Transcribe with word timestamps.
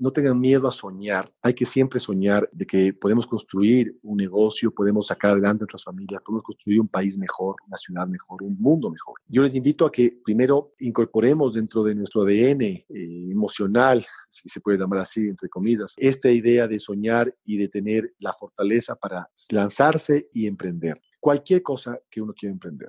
no 0.00 0.10
tengan 0.10 0.40
miedo 0.40 0.66
a 0.66 0.70
soñar. 0.70 1.30
Hay 1.42 1.54
que 1.54 1.66
siempre 1.66 2.00
soñar 2.00 2.48
de 2.52 2.66
que 2.66 2.92
podemos 2.92 3.26
construir 3.26 3.98
un 4.02 4.16
negocio, 4.16 4.72
podemos 4.72 5.06
sacar 5.06 5.32
adelante 5.32 5.62
nuestras 5.62 5.84
familias, 5.84 6.22
podemos 6.24 6.42
construir 6.42 6.80
un 6.80 6.88
país 6.88 7.18
mejor, 7.18 7.56
una 7.66 7.76
ciudad 7.76 8.06
mejor, 8.08 8.42
un 8.42 8.56
mundo 8.58 8.90
mejor. 8.90 9.20
Yo 9.28 9.42
les 9.42 9.54
invito 9.54 9.84
a 9.84 9.92
que 9.92 10.18
primero 10.24 10.72
incorporemos 10.80 11.52
dentro 11.52 11.84
de 11.84 11.94
nuestro 11.94 12.22
ADN 12.22 12.62
eh, 12.62 12.84
emocional, 13.30 14.04
si 14.28 14.48
se 14.48 14.60
puede 14.60 14.78
llamar 14.78 15.00
así, 15.00 15.20
entre 15.20 15.48
comillas, 15.48 15.94
esta 15.98 16.30
idea 16.30 16.66
de 16.66 16.80
soñar 16.80 17.34
y 17.44 17.58
de 17.58 17.68
tener 17.68 18.14
la 18.18 18.32
fortaleza 18.32 18.96
para 18.96 19.28
lanzarse 19.50 20.24
y 20.32 20.46
emprender. 20.46 21.00
Cualquier 21.20 21.62
cosa 21.62 21.98
que 22.10 22.22
uno 22.22 22.32
quiera 22.32 22.54
emprender. 22.54 22.88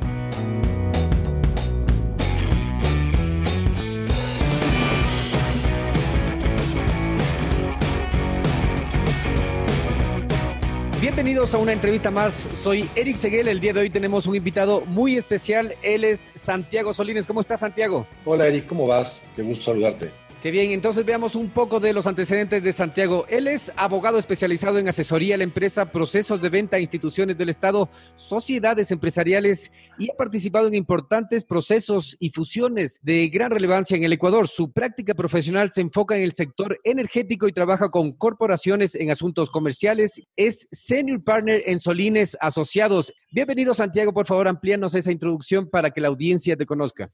Bienvenidos 11.01 11.55
a 11.55 11.57
una 11.57 11.73
entrevista 11.73 12.11
más. 12.11 12.47
Soy 12.53 12.87
Eric 12.95 13.17
Seguel. 13.17 13.47
El 13.47 13.59
día 13.59 13.73
de 13.73 13.79
hoy 13.79 13.89
tenemos 13.89 14.27
un 14.27 14.35
invitado 14.35 14.81
muy 14.85 15.17
especial. 15.17 15.73
Él 15.81 16.03
es 16.03 16.31
Santiago 16.35 16.93
Solines. 16.93 17.25
¿Cómo 17.25 17.41
estás, 17.41 17.61
Santiago? 17.61 18.05
Hola, 18.23 18.45
Eric. 18.45 18.67
¿Cómo 18.67 18.85
vas? 18.85 19.27
Qué 19.35 19.41
gusto 19.41 19.71
saludarte. 19.71 20.11
Qué 20.41 20.49
bien, 20.49 20.71
entonces 20.71 21.05
veamos 21.05 21.35
un 21.35 21.51
poco 21.51 21.79
de 21.79 21.93
los 21.93 22.07
antecedentes 22.07 22.63
de 22.63 22.73
Santiago. 22.73 23.27
Él 23.29 23.47
es 23.47 23.71
abogado 23.75 24.17
especializado 24.17 24.79
en 24.79 24.87
asesoría 24.87 25.35
a 25.35 25.37
la 25.37 25.43
empresa, 25.43 25.91
procesos 25.91 26.41
de 26.41 26.49
venta 26.49 26.77
a 26.77 26.79
instituciones 26.79 27.37
del 27.37 27.49
Estado, 27.49 27.91
sociedades 28.15 28.89
empresariales 28.89 29.71
y 29.99 30.09
ha 30.09 30.15
participado 30.15 30.67
en 30.67 30.73
importantes 30.73 31.43
procesos 31.43 32.17
y 32.19 32.31
fusiones 32.31 32.99
de 33.03 33.27
gran 33.27 33.51
relevancia 33.51 33.95
en 33.95 34.03
el 34.03 34.13
Ecuador. 34.13 34.47
Su 34.47 34.71
práctica 34.71 35.13
profesional 35.13 35.71
se 35.71 35.81
enfoca 35.81 36.15
en 36.15 36.23
el 36.23 36.33
sector 36.33 36.79
energético 36.85 37.47
y 37.47 37.53
trabaja 37.53 37.91
con 37.91 38.11
corporaciones 38.11 38.95
en 38.95 39.11
asuntos 39.11 39.51
comerciales. 39.51 40.23
Es 40.35 40.67
senior 40.71 41.23
partner 41.23 41.61
en 41.67 41.77
Solines 41.77 42.35
Asociados. 42.41 43.13
Bienvenido, 43.31 43.75
Santiago. 43.75 44.11
Por 44.11 44.25
favor, 44.25 44.47
amplíanos 44.47 44.95
esa 44.95 45.11
introducción 45.11 45.69
para 45.69 45.91
que 45.91 46.01
la 46.01 46.07
audiencia 46.07 46.57
te 46.57 46.65
conozca. 46.65 47.11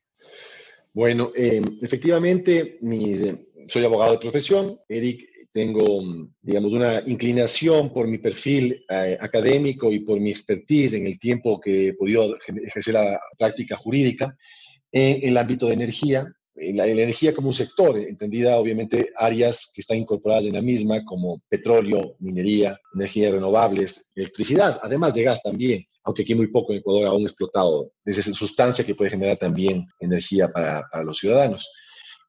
Bueno, 0.97 1.31
eh, 1.35 1.61
efectivamente, 1.79 2.79
soy 3.67 3.85
abogado 3.85 4.13
de 4.13 4.17
profesión. 4.17 4.79
Eric, 4.89 5.29
tengo, 5.53 6.03
digamos, 6.41 6.73
una 6.73 7.03
inclinación 7.05 7.93
por 7.93 8.07
mi 8.07 8.17
perfil 8.17 8.83
eh, 8.89 9.15
académico 9.21 9.91
y 9.91 9.99
por 9.99 10.19
mi 10.19 10.31
expertise 10.31 10.95
en 10.95 11.05
el 11.05 11.19
tiempo 11.19 11.61
que 11.61 11.89
he 11.89 11.93
podido 11.93 12.35
ejercer 12.65 12.95
la 12.95 13.19
práctica 13.37 13.75
jurídica 13.75 14.35
en, 14.91 15.29
el 15.29 15.37
ámbito 15.37 15.67
de 15.67 15.75
energía, 15.75 16.33
la, 16.57 16.85
la, 16.85 16.91
energía 16.91 17.33
como 17.33 17.47
un 17.49 17.53
sector, 17.53 17.97
entendida 17.97 18.57
obviamente 18.57 19.11
áreas 19.15 19.71
que 19.73 19.81
están 19.81 19.97
incorporadas 19.97 20.45
en 20.45 20.53
la 20.53 20.61
misma, 20.61 21.03
como 21.05 21.41
petróleo, 21.49 22.15
minería, 22.19 22.79
energías 22.95 23.33
renovables, 23.33 24.11
electricidad, 24.15 24.79
además 24.81 25.13
de 25.13 25.23
gas 25.23 25.41
también 25.43 25.85
aunque 26.07 26.21
aquí 26.21 26.33
muy 26.35 26.47
poco 26.47 26.71
en 26.71 26.79
Ecuador 26.79 27.07
aún 27.07 27.23
explotado, 27.23 27.91
desde 28.05 28.21
esa 28.21 28.31
sustancia 28.31 28.85
que 28.85 28.95
puede 28.95 29.09
generar 29.09 29.37
también 29.37 29.85
energía 29.99 30.47
para, 30.47 30.87
para 30.89 31.03
los 31.03 31.17
ciudadanos. 31.17 31.69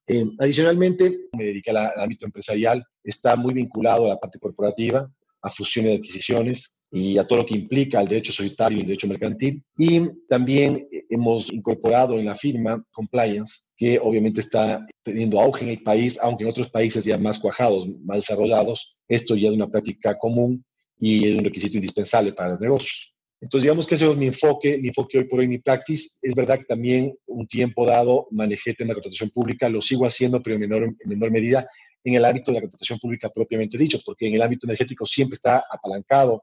Eh, 0.09 0.25
adicionalmente, 0.41 1.29
me 1.33 1.45
dediqué 1.45 1.71
al, 1.71 1.93
ámbito 1.97 2.27
empresarial, 2.27 2.85
está 3.05 3.37
muy 3.37 3.55
vinculado 3.55 4.07
a 4.07 4.09
la 4.09 4.19
parte 4.19 4.41
corporativa, 4.41 5.09
a 5.43 5.51
fusiones 5.51 5.93
de 5.93 5.99
adquisiciones 5.99 6.78
y 6.91 7.19
a 7.19 7.27
todo 7.27 7.41
lo 7.41 7.47
que 7.47 7.55
implica 7.55 8.01
el 8.01 8.09
derecho 8.09 8.33
societario 8.33 8.79
y 8.79 8.81
el 8.81 8.87
derecho 8.87 9.09
mercantil. 9.09 9.63
Y 9.77 10.03
también 10.29 10.89
hemos 11.11 11.53
incorporado 11.53 12.19
en 12.19 12.27
la 12.27 12.37
firma 12.37 12.83
compliance, 12.93 13.71
que 13.77 13.99
obviamente 13.99 14.41
está 14.41 14.87
teniendo 15.03 15.41
auge 15.41 15.65
en 15.65 15.71
el 15.71 15.83
país, 15.83 16.19
aunque 16.23 16.45
en 16.45 16.51
otros 16.51 16.71
países 16.71 17.05
ya 17.05 17.19
más 17.19 17.39
cuajados, 17.39 17.87
más 18.05 18.19
desarrollados, 18.19 18.97
esto 19.07 19.37
ya 19.37 19.49
es 19.49 19.55
una 19.55 19.69
práctica 19.69 20.17
común 20.19 20.65
y 20.99 21.29
es 21.29 21.39
un 21.39 21.45
requisito 21.45 21.77
indispensable 21.77 22.33
para 22.33 22.51
los 22.51 22.61
negocios. 22.61 23.15
Entonces, 23.41 23.65
digamos 23.65 23.87
que 23.87 23.95
ese 23.95 24.11
es 24.11 24.17
mi 24.17 24.27
enfoque, 24.27 24.79
mi 24.79 24.89
enfoque 24.89 25.19
hoy 25.19 25.25
por 25.25 25.39
hoy, 25.39 25.47
mi 25.47 25.59
practice. 25.59 26.19
Es 26.23 26.35
verdad 26.35 26.59
que 26.59 26.65
también 26.65 27.15
un 27.27 27.47
tiempo 27.47 27.87
dado 27.87 28.27
manejé 28.33 28.75
tema 28.75 28.89
de 28.89 28.95
contratación 28.95 29.31
pública, 29.31 29.69
lo 29.69 29.81
sigo 29.81 30.07
haciendo, 30.07 30.43
pero 30.43 30.55
en 30.55 30.61
menor, 30.61 30.83
en 30.83 31.09
menor 31.09 31.31
medida 31.31 31.69
en 32.03 32.15
el 32.15 32.25
ámbito 32.25 32.51
de 32.51 32.57
la 32.57 32.61
contratación 32.63 32.99
pública 32.99 33.29
propiamente 33.29 33.79
dicho, 33.79 33.99
porque 34.05 34.27
en 34.29 34.35
el 34.35 34.43
ámbito 34.43 34.67
energético 34.67 35.07
siempre 35.07 35.37
está 35.37 35.65
apalancado 35.71 36.43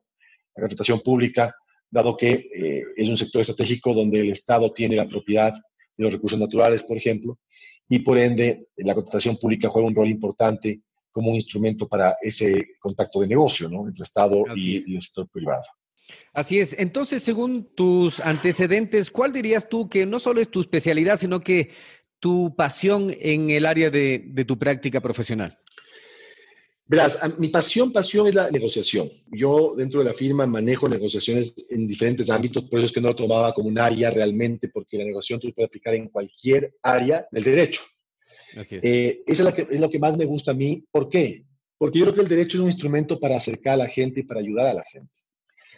la 0.55 0.61
contratación 0.61 1.01
pública, 1.01 1.53
dado 1.89 2.15
que 2.17 2.49
eh, 2.53 2.83
es 2.95 3.07
un 3.09 3.17
sector 3.17 3.41
estratégico 3.41 3.93
donde 3.93 4.21
el 4.21 4.31
Estado 4.31 4.71
tiene 4.73 4.95
la 4.95 5.07
propiedad 5.07 5.53
de 5.53 6.03
los 6.03 6.13
recursos 6.13 6.39
naturales, 6.39 6.83
por 6.83 6.97
ejemplo, 6.97 7.39
y 7.87 7.99
por 7.99 8.17
ende 8.17 8.67
la 8.77 8.95
contratación 8.95 9.37
pública 9.37 9.69
juega 9.69 9.87
un 9.87 9.95
rol 9.95 10.09
importante 10.09 10.81
como 11.11 11.29
un 11.29 11.35
instrumento 11.35 11.87
para 11.87 12.17
ese 12.21 12.75
contacto 12.79 13.21
de 13.21 13.27
negocio 13.27 13.69
¿no? 13.69 13.87
entre 13.87 14.03
Estado 14.03 14.43
y, 14.55 14.91
y 14.91 14.95
el 14.95 15.01
sector 15.01 15.29
privado. 15.29 15.63
Así 16.33 16.59
es. 16.59 16.75
Entonces, 16.77 17.23
según 17.23 17.73
tus 17.75 18.19
antecedentes, 18.19 19.09
¿cuál 19.09 19.31
dirías 19.31 19.69
tú 19.69 19.89
que 19.89 20.05
no 20.05 20.19
solo 20.19 20.41
es 20.41 20.49
tu 20.49 20.59
especialidad, 20.59 21.17
sino 21.17 21.39
que 21.39 21.69
tu 22.19 22.55
pasión 22.55 23.15
en 23.19 23.49
el 23.49 23.65
área 23.65 23.89
de, 23.89 24.45
tu 24.47 24.57
práctica 24.57 25.01
profesional? 25.01 25.59
Verás, 26.87 27.19
mi 27.39 27.47
pasión, 27.47 27.91
pasión 27.91 28.27
es 28.27 28.35
la 28.35 28.51
negociación. 28.51 29.09
Yo 29.31 29.73
dentro 29.75 29.99
de 29.99 30.05
la 30.05 30.13
firma 30.13 30.45
manejo 30.45 30.87
negociaciones 30.87 31.55
en 31.71 31.87
diferentes 31.87 32.29
ámbitos, 32.29 32.63
por 32.65 32.77
eso 32.77 32.85
es 32.85 32.91
que 32.91 33.01
no 33.01 33.07
lo 33.07 33.15
tomaba 33.15 33.53
como 33.53 33.69
un 33.69 33.79
área 33.79 34.11
realmente, 34.11 34.69
porque 34.69 34.97
la 34.97 35.05
negociación 35.05 35.39
tú 35.39 35.53
puede 35.53 35.65
aplicar 35.65 35.95
en 35.95 36.09
cualquier 36.09 36.75
área 36.83 37.25
del 37.31 37.43
derecho. 37.43 37.81
Así 38.55 38.75
es. 38.75 38.83
Eh, 38.83 39.23
eso 39.25 39.47
es, 39.47 39.57
es 39.57 39.79
lo 39.79 39.89
que 39.89 39.99
más 39.99 40.15
me 40.15 40.25
gusta 40.25 40.51
a 40.51 40.55
mí. 40.55 40.85
¿Por 40.91 41.09
qué? 41.09 41.43
Porque 41.77 41.99
yo 41.99 42.05
creo 42.05 42.15
que 42.15 42.21
el 42.21 42.27
derecho 42.27 42.57
es 42.57 42.63
un 42.63 42.69
instrumento 42.69 43.19
para 43.19 43.37
acercar 43.37 43.73
a 43.73 43.77
la 43.77 43.87
gente 43.87 44.19
y 44.19 44.23
para 44.23 44.39
ayudar 44.39 44.67
a 44.67 44.73
la 44.75 44.83
gente. 44.83 45.11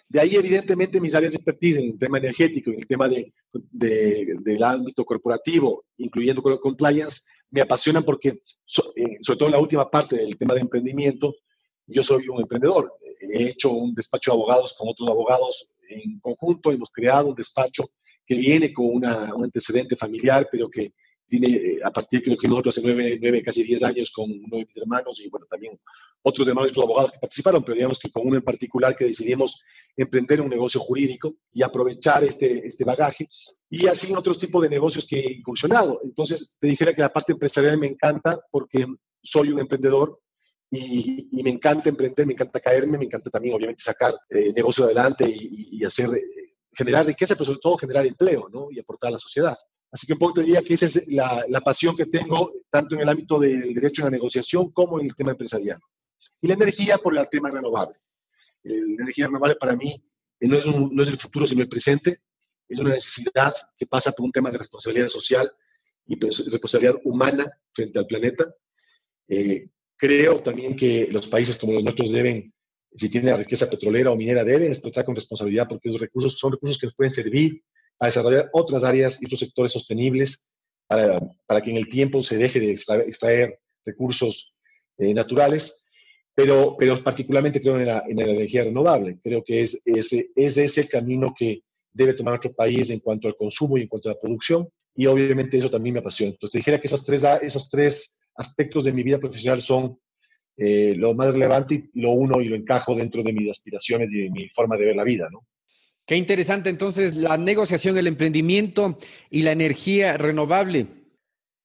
De 0.09 0.21
ahí, 0.21 0.35
evidentemente, 0.35 1.01
mis 1.01 1.13
áreas 1.13 1.33
de 1.33 1.37
expertise 1.37 1.77
en 1.77 1.85
el 1.91 1.99
tema 1.99 2.17
energético, 2.17 2.71
en 2.71 2.79
el 2.79 2.87
tema 2.87 3.09
de, 3.09 3.33
del 3.71 4.63
ámbito 4.63 5.03
corporativo, 5.03 5.83
incluyendo 5.97 6.41
compliance, 6.41 7.23
me 7.51 7.61
apasionan 7.61 8.03
porque, 8.03 8.29
eh, 8.29 9.17
sobre 9.21 9.37
todo 9.37 9.45
en 9.45 9.53
la 9.53 9.59
última 9.59 9.89
parte 9.89 10.17
del 10.17 10.37
tema 10.37 10.53
de 10.53 10.61
emprendimiento, 10.61 11.35
yo 11.85 12.03
soy 12.03 12.27
un 12.27 12.41
emprendedor. 12.41 12.93
He 13.19 13.49
hecho 13.49 13.71
un 13.71 13.93
despacho 13.93 14.31
de 14.31 14.37
abogados 14.37 14.75
con 14.77 14.89
otros 14.89 15.09
abogados 15.09 15.73
en 15.89 16.19
conjunto, 16.19 16.71
hemos 16.71 16.91
creado 16.91 17.29
un 17.29 17.35
despacho 17.35 17.83
que 18.25 18.35
viene 18.35 18.73
con 18.73 18.87
una, 18.87 19.33
un 19.33 19.45
antecedente 19.45 19.95
familiar, 19.95 20.47
pero 20.51 20.69
que 20.69 20.93
tiene 21.27 21.47
eh, 21.47 21.79
a 21.83 21.91
partir, 21.91 22.23
creo 22.23 22.37
que 22.37 22.47
nosotros 22.47 22.77
hace 22.77 22.85
nueve, 22.87 23.17
nueve, 23.21 23.43
casi 23.43 23.63
diez 23.63 23.83
años 23.83 24.11
con 24.11 24.29
uno 24.29 24.57
de 24.57 24.65
mis 24.65 24.77
hermanos 24.77 25.19
y 25.19 25.29
bueno, 25.29 25.45
también 25.49 25.77
otros 26.21 26.47
demás 26.47 26.63
nuestros 26.63 26.85
abogados 26.85 27.11
que 27.11 27.19
participaron, 27.19 27.63
pero 27.63 27.75
digamos 27.75 27.99
que 27.99 28.09
con 28.09 28.27
uno 28.27 28.37
en 28.37 28.43
particular 28.43 28.95
que 28.95 29.05
decidimos 29.05 29.63
emprender 29.95 30.41
un 30.41 30.49
negocio 30.49 30.79
jurídico 30.79 31.35
y 31.51 31.63
aprovechar 31.63 32.23
este, 32.23 32.67
este 32.67 32.83
bagaje 32.83 33.27
y 33.69 33.87
así 33.87 34.11
en 34.11 34.17
otros 34.17 34.39
tipos 34.39 34.61
de 34.61 34.69
negocios 34.69 35.07
que 35.07 35.19
he 35.19 35.31
incursionado. 35.33 35.99
Entonces, 36.03 36.57
te 36.59 36.67
dijera 36.67 36.93
que 36.93 37.01
la 37.01 37.11
parte 37.11 37.33
empresarial 37.33 37.77
me 37.77 37.87
encanta 37.87 38.39
porque 38.51 38.85
soy 39.21 39.51
un 39.51 39.59
emprendedor 39.59 40.19
y, 40.69 41.29
y 41.31 41.43
me 41.43 41.49
encanta 41.49 41.89
emprender, 41.89 42.25
me 42.25 42.33
encanta 42.33 42.59
caerme, 42.59 42.97
me 42.97 43.05
encanta 43.05 43.29
también 43.29 43.55
obviamente 43.55 43.83
sacar 43.83 44.13
eh, 44.29 44.53
negocio 44.53 44.85
adelante 44.85 45.25
y, 45.27 45.79
y 45.79 45.83
hacer, 45.83 46.09
eh, 46.09 46.47
generar 46.73 47.05
riqueza, 47.05 47.33
pero 47.35 47.45
sobre 47.45 47.59
todo 47.59 47.77
generar 47.77 48.05
empleo 48.05 48.47
¿no? 48.49 48.67
y 48.71 48.79
aportar 48.79 49.09
a 49.09 49.13
la 49.13 49.19
sociedad. 49.19 49.57
Así 49.91 50.05
que 50.05 50.13
un 50.13 50.19
poco 50.19 50.35
te 50.35 50.41
diría 50.41 50.61
que 50.61 50.73
esa 50.73 50.85
es 50.85 51.07
la, 51.07 51.45
la 51.47 51.61
pasión 51.61 51.95
que 51.95 52.05
tengo, 52.05 52.51
tanto 52.69 52.95
en 52.95 53.01
el 53.01 53.09
ámbito 53.09 53.39
del 53.39 53.73
derecho 53.73 54.01
a 54.01 54.05
la 54.05 54.11
negociación 54.11 54.71
como 54.71 54.99
en 54.99 55.07
el 55.07 55.15
tema 55.15 55.31
empresarial. 55.31 55.79
Y 56.41 56.47
la 56.47 56.55
energía 56.55 56.97
por 56.97 57.17
el 57.17 57.27
tema 57.29 57.49
renovable. 57.49 57.97
La 58.63 59.03
energía 59.03 59.27
renovable 59.27 59.55
para 59.55 59.75
mí 59.75 60.03
no 60.41 60.57
es, 60.57 60.65
un, 60.65 60.93
no 60.93 61.03
es 61.03 61.09
el 61.09 61.17
futuro, 61.17 61.47
sino 61.47 61.61
el 61.61 61.69
presente. 61.69 62.19
Es 62.67 62.79
una 62.79 62.91
necesidad 62.91 63.53
que 63.77 63.85
pasa 63.85 64.11
por 64.11 64.25
un 64.25 64.31
tema 64.31 64.51
de 64.51 64.57
responsabilidad 64.57 65.07
social 65.07 65.49
y 66.05 66.17
pues, 66.17 66.49
responsabilidad 66.51 66.99
humana 67.05 67.49
frente 67.73 67.97
al 67.97 68.07
planeta. 68.07 68.45
Eh, 69.27 69.69
creo 69.95 70.39
también 70.39 70.75
que 70.75 71.07
los 71.11 71.27
países 71.27 71.57
como 71.57 71.73
los 71.73 71.83
nuestros 71.83 72.11
deben, 72.11 72.53
si 72.95 73.09
tienen 73.09 73.31
la 73.31 73.37
riqueza 73.37 73.69
petrolera 73.69 74.11
o 74.11 74.17
minera, 74.17 74.43
deben 74.43 74.69
explotar 74.69 75.05
con 75.05 75.15
responsabilidad 75.15 75.67
porque 75.67 75.89
los 75.89 75.99
recursos 75.99 76.37
son 76.37 76.51
recursos 76.51 76.77
que 76.77 76.87
nos 76.87 76.95
pueden 76.95 77.11
servir 77.11 77.63
a 77.99 78.07
desarrollar 78.07 78.49
otras 78.53 78.83
áreas 78.83 79.21
y 79.21 79.25
otros 79.25 79.39
sectores 79.39 79.73
sostenibles 79.73 80.49
para, 80.87 81.19
para 81.45 81.61
que 81.61 81.71
en 81.71 81.77
el 81.77 81.89
tiempo 81.89 82.23
se 82.23 82.37
deje 82.37 82.59
de 82.59 82.71
extraer, 82.71 83.59
recursos 83.85 84.57
eh, 84.97 85.13
naturales, 85.13 85.87
pero, 86.35 86.75
pero 86.77 87.01
particularmente 87.01 87.61
creo 87.61 87.79
en 87.79 87.85
la, 87.85 88.03
en 88.05 88.17
la 88.17 88.23
energía 88.25 88.65
renovable. 88.65 89.17
Creo 89.23 89.43
que 89.43 89.61
es, 89.61 89.81
es, 89.85 90.11
es 90.13 90.57
ese 90.57 90.81
el 90.81 90.89
camino 90.89 91.33
que 91.37 91.61
debe 91.93 92.13
tomar 92.13 92.33
nuestro 92.33 92.53
país 92.53 92.89
en 92.89 92.99
cuanto 92.99 93.27
al 93.27 93.35
consumo 93.35 93.77
y 93.77 93.81
en 93.81 93.87
cuanto 93.87 94.09
a 94.09 94.13
la 94.13 94.19
producción, 94.19 94.67
y 94.95 95.05
obviamente 95.05 95.57
eso 95.57 95.69
también 95.69 95.93
me 95.93 95.99
apasiona. 95.99 96.31
Entonces, 96.31 96.51
te 96.51 96.57
dijera 96.59 96.79
que 96.79 96.87
esos 96.87 97.05
tres, 97.05 97.23
esos 97.41 97.69
tres 97.69 98.19
aspectos 98.35 98.83
de 98.83 98.93
mi 98.93 99.03
vida 99.03 99.19
profesional 99.19 99.61
son 99.61 99.97
eh, 100.57 100.95
lo 100.95 101.13
más 101.13 101.31
relevante 101.33 101.89
y 101.93 102.01
lo 102.01 102.11
uno 102.11 102.41
y 102.41 102.45
lo 102.45 102.55
encajo 102.55 102.95
dentro 102.95 103.23
de 103.23 103.33
mis 103.33 103.49
aspiraciones 103.49 104.11
y 104.11 104.23
de 104.23 104.29
mi 104.31 104.49
forma 104.49 104.75
de 104.75 104.85
ver 104.85 104.95
la 104.95 105.03
vida, 105.03 105.27
¿no? 105.31 105.45
Qué 106.07 106.15
interesante 106.15 106.69
entonces 106.69 107.17
la 107.17 107.37
negociación, 107.37 107.97
el 107.97 108.07
emprendimiento 108.07 108.97
y 109.29 109.41
la 109.41 109.51
energía 109.51 110.15
renovable. 110.15 110.87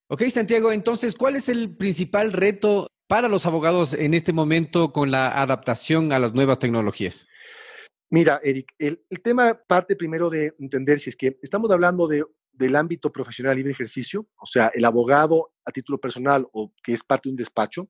Ok, 0.09 0.25
Santiago, 0.25 0.73
entonces, 0.73 1.15
¿cuál 1.15 1.37
es 1.37 1.49
el 1.49 1.77
principal 1.77 2.33
reto 2.33 2.89
para 3.07 3.29
los 3.29 3.47
abogados 3.47 3.95
en 3.95 4.15
este 4.15 4.33
momento 4.33 4.93
con 4.93 5.13
la 5.13 5.41
adaptación 5.41 6.13
a 6.13 6.19
las 6.19 6.35
nuevas 6.35 6.59
tecnologías? 6.59 7.29
Mira, 8.11 8.41
Eric, 8.43 8.75
el, 8.79 8.99
tema 9.23 9.55
parte 9.67 9.95
primero 9.95 10.29
de 10.29 10.53
entender 10.59 10.99
si 10.99 11.11
es 11.11 11.17
que 11.17 11.39
estamos 11.41 11.71
hablando 11.71 12.09
de, 12.09 12.25
del 12.51 12.75
ámbito 12.75 13.13
profesional 13.13 13.57
libre 13.57 13.73
ejercicio, 13.73 14.27
o 14.37 14.47
sea, 14.47 14.73
el 14.75 14.85
abogado 14.85 15.53
a 15.65 15.71
título 15.71 15.99
personal 15.99 16.49
o 16.53 16.73
que 16.83 16.95
es 16.95 17.05
parte 17.05 17.29
de 17.29 17.35
un 17.35 17.37
despacho, 17.37 17.89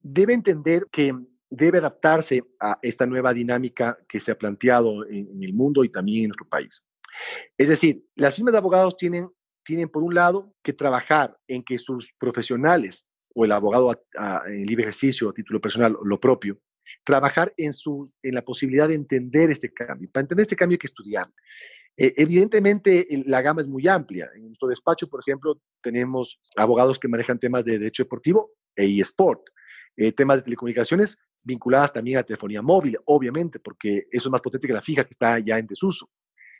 debe 0.00 0.34
entender 0.34 0.86
que 0.92 1.14
debe 1.52 1.78
adaptarse 1.78 2.42
a 2.58 2.78
esta 2.80 3.04
nueva 3.06 3.34
dinámica 3.34 3.98
que 4.08 4.18
se 4.18 4.32
ha 4.32 4.38
planteado 4.38 5.06
en, 5.06 5.42
el 5.42 5.52
mundo 5.52 5.84
y 5.84 5.90
también 5.90 6.24
en 6.24 6.28
nuestro 6.28 6.48
país. 6.48 6.86
Es 7.58 7.68
decir, 7.68 8.02
las 8.16 8.36
firmas 8.36 8.52
de 8.52 8.58
abogados 8.58 8.96
tienen, 8.96 9.28
tienen 9.62 9.90
por 9.90 10.02
un 10.02 10.14
lado 10.14 10.54
que 10.62 10.72
trabajar 10.72 11.36
en 11.46 11.62
que 11.62 11.78
sus 11.78 12.14
profesionales 12.18 13.06
o 13.34 13.44
el 13.44 13.52
abogado 13.52 14.02
en 14.46 14.64
libre 14.64 14.84
ejercicio 14.84 15.28
a 15.28 15.34
título 15.34 15.60
personal, 15.60 15.96
lo 16.02 16.18
propio, 16.18 16.58
trabajar 17.04 17.52
en, 17.58 17.70
en 18.22 18.34
la 18.34 18.42
posibilidad 18.42 18.88
de 18.88 18.94
entender 18.94 19.50
este 19.50 19.72
cambio. 19.72 20.08
Para 20.10 20.22
entender 20.22 20.44
este 20.44 20.56
cambio 20.56 20.76
hay 20.76 20.80
que 20.80 20.86
estudiar. 20.86 21.28
Eh, 21.98 22.14
evidentemente, 22.16 23.06
la 23.26 23.42
gama 23.42 23.60
es 23.60 23.68
muy 23.68 23.86
amplia. 23.86 24.30
En 24.34 24.46
nuestro 24.46 24.68
despacho, 24.68 25.06
por 25.06 25.20
ejemplo, 25.20 25.60
tenemos 25.82 26.40
abogados 26.56 26.98
que 26.98 27.08
manejan 27.08 27.38
temas 27.38 27.64
de 27.64 27.78
derecho 27.78 28.04
deportivo 28.04 28.52
e 28.74 28.86
eSport, 28.98 29.42
eh, 29.98 30.12
temas 30.12 30.38
de 30.38 30.44
telecomunicaciones, 30.44 31.18
vinculadas 31.42 31.92
también 31.92 32.18
a 32.18 32.22
telefonía 32.22 32.62
móvil, 32.62 32.96
obviamente, 33.06 33.58
porque 33.58 34.06
eso 34.10 34.28
es 34.28 34.30
más 34.30 34.40
potente 34.40 34.66
que 34.66 34.72
la 34.72 34.82
fija 34.82 35.04
que 35.04 35.10
está 35.12 35.38
ya 35.38 35.58
en 35.58 35.66
desuso. 35.66 36.08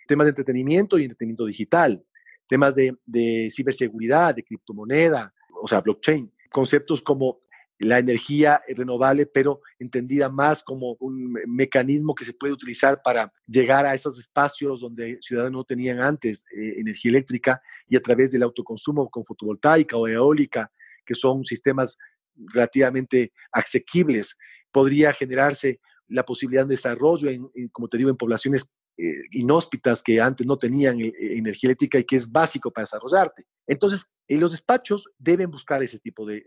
Temas 0.06 0.26
de 0.26 0.30
entretenimiento 0.30 0.98
y 0.98 1.04
entretenimiento 1.04 1.46
digital, 1.46 2.02
temas 2.48 2.74
de, 2.74 2.96
de 3.06 3.48
ciberseguridad, 3.50 4.34
de 4.34 4.42
criptomoneda, 4.42 5.32
o 5.60 5.68
sea, 5.68 5.80
blockchain, 5.80 6.32
conceptos 6.50 7.00
como 7.00 7.40
la 7.82 7.98
energía 7.98 8.62
renovable, 8.68 9.26
pero 9.26 9.60
entendida 9.78 10.28
más 10.28 10.62
como 10.62 10.96
un 11.00 11.32
mecanismo 11.46 12.14
que 12.14 12.24
se 12.24 12.32
puede 12.32 12.52
utilizar 12.52 13.00
para 13.02 13.32
llegar 13.46 13.86
a 13.86 13.94
esos 13.94 14.18
espacios 14.18 14.80
donde 14.80 15.18
ciudadanos 15.20 15.58
no 15.58 15.64
tenían 15.64 16.00
antes 16.00 16.44
eh, 16.56 16.74
energía 16.78 17.10
eléctrica 17.10 17.60
y 17.88 17.96
a 17.96 18.00
través 18.00 18.30
del 18.30 18.44
autoconsumo 18.44 19.10
con 19.10 19.24
fotovoltaica 19.24 19.96
o 19.96 20.06
eólica, 20.06 20.70
que 21.04 21.14
son 21.14 21.44
sistemas 21.44 21.98
relativamente 22.36 23.32
asequibles 23.50 24.36
podría 24.72 25.12
generarse 25.12 25.80
la 26.08 26.24
posibilidad 26.24 26.64
de 26.64 26.74
desarrollo, 26.74 27.28
en, 27.30 27.68
como 27.70 27.88
te 27.88 27.98
digo, 27.98 28.10
en 28.10 28.16
poblaciones 28.16 28.72
eh, 28.98 29.22
inhóspitas 29.30 30.02
que 30.02 30.20
antes 30.20 30.46
no 30.46 30.58
tenían 30.58 31.00
eh, 31.00 31.12
energía 31.18 31.68
eléctrica 31.68 31.98
y 31.98 32.04
que 32.04 32.16
es 32.16 32.30
básico 32.30 32.70
para 32.70 32.82
desarrollarte. 32.82 33.46
Entonces, 33.66 34.12
en 34.28 34.40
los 34.40 34.50
despachos 34.50 35.08
deben 35.18 35.50
buscar 35.50 35.82
ese 35.82 35.98
tipo 35.98 36.26
de, 36.26 36.44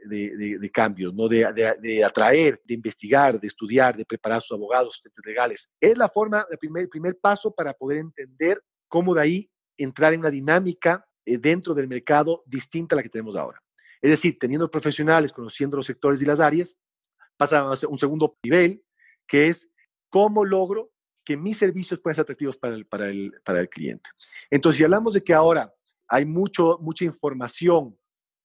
cambios, 0.72 1.14
¿no? 1.14 1.28
De, 1.28 2.04
atraer, 2.04 2.62
de 2.64 2.74
investigar, 2.74 3.40
de 3.40 3.48
estudiar, 3.48 3.98
de 3.98 4.06
preparar 4.06 4.38
a 4.38 4.42
sus 4.42 4.56
abogados, 4.56 5.02
legales. 5.26 5.72
Es 5.80 5.98
la 5.98 6.10
forma, 6.10 6.46
el 6.50 6.58
primer, 6.58 6.88
primer 6.88 7.18
paso 7.18 7.54
para 7.54 7.74
poder 7.74 7.98
entender 8.00 8.62
cómo 8.88 9.16
de 9.16 9.22
ahí 9.22 9.52
entrar 9.78 10.14
en 10.14 10.22
una 10.22 10.32
dinámica 10.32 11.06
eh, 11.26 11.38
dentro 11.38 11.74
del 11.74 11.88
mercado 11.88 12.44
distinta 12.46 12.96
a 12.96 12.98
la 12.98 13.04
que 13.04 13.10
tenemos 13.10 13.36
ahora. 13.36 13.62
Es 14.02 14.12
decir, 14.12 14.38
teniendo 14.40 14.70
profesionales, 14.70 15.32
conociendo 15.32 15.78
los 15.78 15.86
sectores 15.88 16.22
y 16.22 16.26
las 16.26 16.40
áreas, 16.40 16.78
pasa 17.38 17.60
a 17.60 17.88
un 17.88 17.98
segundo 17.98 18.38
nivel, 18.44 18.84
que 19.28 19.48
es 19.48 19.70
cómo 20.10 20.46
logro 20.46 20.92
que 21.26 21.36
mis 21.36 21.58
servicios 21.58 22.00
puedan 22.00 22.16
ser 22.16 22.24
atractivos 22.24 22.58
para 22.58 22.76
el, 22.76 22.86
para 22.86 23.10
el, 23.10 23.34
para 23.44 23.60
el 23.60 23.68
cliente. 23.68 24.10
Entonces, 24.50 24.78
si 24.78 24.84
hablamos 24.84 25.14
de 25.14 25.24
que 25.24 25.34
ahora 25.34 25.74
hay 26.08 26.26
mucho, 26.26 26.78
mucha 26.82 27.04
información 27.04 27.98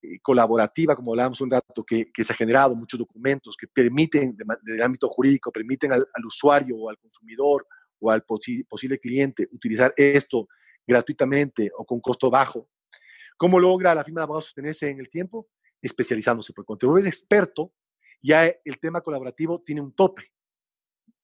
eh, 0.03 0.19
colaborativa, 0.23 0.97
como 0.97 1.13
hablábamos 1.13 1.43
un 1.43 1.51
rato, 1.51 1.85
que, 1.85 2.11
que, 2.11 2.25
se 2.25 2.33
ha 2.33 2.37
generado, 2.37 2.75
muchos 2.75 2.99
documentos 2.99 3.57
que 3.57 3.67
permiten, 3.67 4.35
del 4.63 4.83
ámbito 4.83 5.09
jurídico, 5.11 5.53
permiten 5.53 5.93
al, 5.93 6.07
usuario 6.25 6.77
o 6.79 6.89
al 6.89 6.99
consumidor 6.99 7.67
o 8.01 8.11
al 8.11 8.25
posible 8.25 8.99
cliente 8.99 9.47
utilizar 9.53 9.93
esto 9.95 10.49
gratuitamente 10.87 11.71
o 11.77 11.85
con 11.85 12.01
costo 12.01 12.31
bajo. 12.31 12.71
¿Cómo 13.37 13.61
logra 13.61 13.95
la 13.95 14.05
firma 14.05 14.23
de 14.23 14.25
abogados 14.25 14.47
sostenerse 14.47 14.89
en 14.89 15.01
el 15.01 15.09
tiempo? 15.11 15.49
Especializándose, 15.83 16.55
porque 16.55 16.67
cuando 16.67 16.97
eres 16.97 17.07
experto, 17.07 17.75
ya 18.23 18.47
el 18.47 18.79
tema 18.81 19.01
colaborativo 19.01 19.61
tiene 19.61 19.81
un 19.81 19.93
tope 19.93 20.33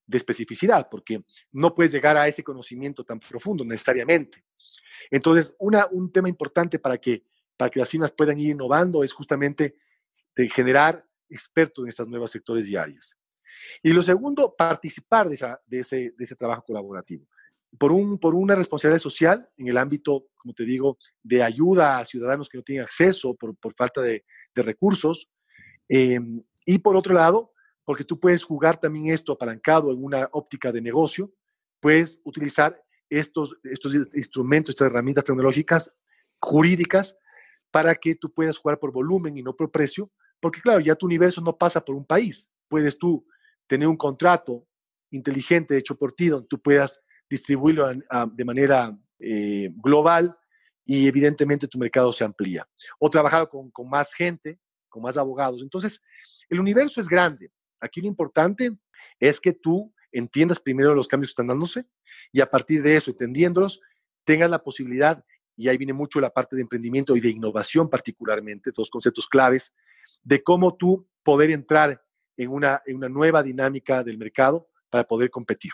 de 0.07 0.19
especificidad, 0.19 0.89
porque 0.89 1.25
no 1.53 1.75
puedes 1.75 1.93
llegar 1.93 2.17
a 2.17 2.29
ese 2.29 2.45
conocimiento 2.45 3.05
tan 3.05 3.19
profundo 3.19 3.65
necesariamente. 3.65 4.45
Entonces, 5.11 5.55
una, 5.59 5.87
un 5.91 6.13
tema 6.13 6.29
importante 6.29 6.79
para 6.79 6.99
que, 6.99 7.25
para 7.57 7.71
que 7.71 7.81
las 7.81 7.89
firmas 7.89 8.13
puedan 8.13 8.39
ir 8.39 8.51
innovando 8.51 9.03
es 9.03 9.13
justamente 9.13 9.77
generar 10.51 11.05
expertos 11.29 11.85
en 11.85 11.89
estas 11.89 12.07
nuevas 12.07 12.31
sectores 12.31 12.69
y 12.69 12.77
áreas. 12.77 13.17
Y 13.83 13.93
lo 13.93 14.03
segundo, 14.03 14.55
participar 14.57 15.29
de, 15.29 15.35
esa, 15.35 15.61
de, 15.67 15.81
ese, 15.81 15.97
de 16.17 16.25
ese 16.25 16.37
trabajo 16.37 16.63
colaborativo. 16.63 17.27
Por, 17.79 17.91
un, 17.91 18.19
por 18.19 18.35
una 18.35 18.55
responsabilidad 18.55 19.01
social 19.01 19.49
en 19.57 19.69
el 19.69 19.79
ámbito, 19.79 20.29
como 20.37 20.55
te 20.55 20.65
digo, 20.65 20.99
de 21.23 21.43
ayuda 21.43 21.99
a 21.99 22.05
ciudadanos 22.05 22.49
que 22.49 22.59
no 22.59 22.65
tienen 22.65 22.85
acceso 22.85 23.35
por, 23.35 23.57
por 23.57 23.75
falta 23.75 24.01
de, 24.03 24.25
de 24.55 24.63
recursos, 24.63 25.31
eh, 25.89 26.21
y 26.67 26.79
por 26.79 26.97
otro 26.97 27.15
lado, 27.15 27.53
porque 27.85 28.05
tú 28.05 28.21
puedes 28.21 28.45
jugar 28.45 28.79
también 28.79 29.15
esto 29.15 29.33
apalancado 29.33 29.93
en 29.93 30.05
una 30.05 30.29
óptica 30.33 30.73
de 30.73 30.83
negocio, 30.83 31.33
puedes 31.81 32.21
utilizar 32.25 32.83
estos, 33.09 33.57
estos 33.63 33.95
instrumentos, 34.15 34.75
estas 34.75 34.91
herramientas 34.91 35.25
tecnológicas 35.25 35.95
jurídicas 36.41 37.17
para 37.71 37.95
que 37.95 38.17
tú 38.17 38.33
puedas 38.33 38.59
jugar 38.59 38.79
por 38.79 38.93
volumen 38.93 39.37
y 39.39 39.43
no 39.43 39.55
por 39.55 39.71
precio, 39.71 40.11
porque 40.41 40.61
claro, 40.61 40.81
ya 40.81 40.97
tu 40.97 41.07
universo 41.07 41.41
no 41.41 41.57
pasa 41.57 41.85
por 41.85 41.95
un 41.95 42.05
país. 42.05 42.51
Puedes 42.69 42.99
tú 42.99 43.27
tener 43.67 43.87
un 43.87 43.97
contrato 43.97 44.67
inteligente 45.11 45.77
hecho 45.77 45.97
por 45.97 46.13
ti, 46.13 46.29
donde 46.29 46.49
tú 46.49 46.61
puedas 46.61 47.01
distribuirlo 47.31 47.89
de 48.33 48.45
manera 48.45 48.97
eh, 49.19 49.71
global 49.77 50.37
y 50.85 51.07
evidentemente 51.07 51.69
tu 51.69 51.79
mercado 51.79 52.13
se 52.13 52.25
amplía. 52.25 52.69
O 52.99 53.09
trabajar 53.11 53.49
con, 53.49 53.71
con 53.71 53.89
más 53.89 54.13
gente, 54.13 54.59
con 54.97 55.03
más 55.03 55.19
abogados. 55.19 55.63
Entonces, 55.63 56.03
el 56.49 56.59
universo 56.59 57.03
es 57.03 57.09
grande. 57.09 57.51
Aquí 57.81 58.01
lo 58.01 58.07
importante 58.07 58.75
es 59.21 59.39
que 59.39 59.53
tú 59.53 59.93
entiendas 60.11 60.59
primero 60.59 60.95
los 60.95 61.07
cambios 61.07 61.31
que 61.31 61.33
están 61.33 61.49
dándose 61.49 61.85
y 62.33 62.41
a 62.41 62.51
partir 62.51 62.83
de 62.83 62.97
eso, 62.97 63.11
entendiéndolos, 63.11 63.83
tengas 64.25 64.49
la 64.49 64.63
posibilidad, 64.63 65.23
y 65.55 65.69
ahí 65.69 65.77
viene 65.77 65.93
mucho 65.93 66.19
la 66.19 66.31
parte 66.31 66.57
de 66.57 66.63
emprendimiento 66.63 67.15
y 67.15 67.21
de 67.21 67.29
innovación 67.29 67.91
particularmente, 67.91 68.71
dos 68.75 68.91
conceptos 68.91 69.29
claves, 69.29 69.75
de 70.23 70.43
cómo 70.43 70.75
tú 70.75 71.07
poder 71.23 71.51
entrar 71.51 72.03
en 72.39 72.51
una, 72.51 72.83
en 72.87 72.97
una 72.97 73.09
nueva 73.09 73.43
dinámica 73.43 74.03
del 74.03 74.17
mercado 74.17 74.69
para 74.89 75.05
poder 75.05 75.31
competir. 75.31 75.73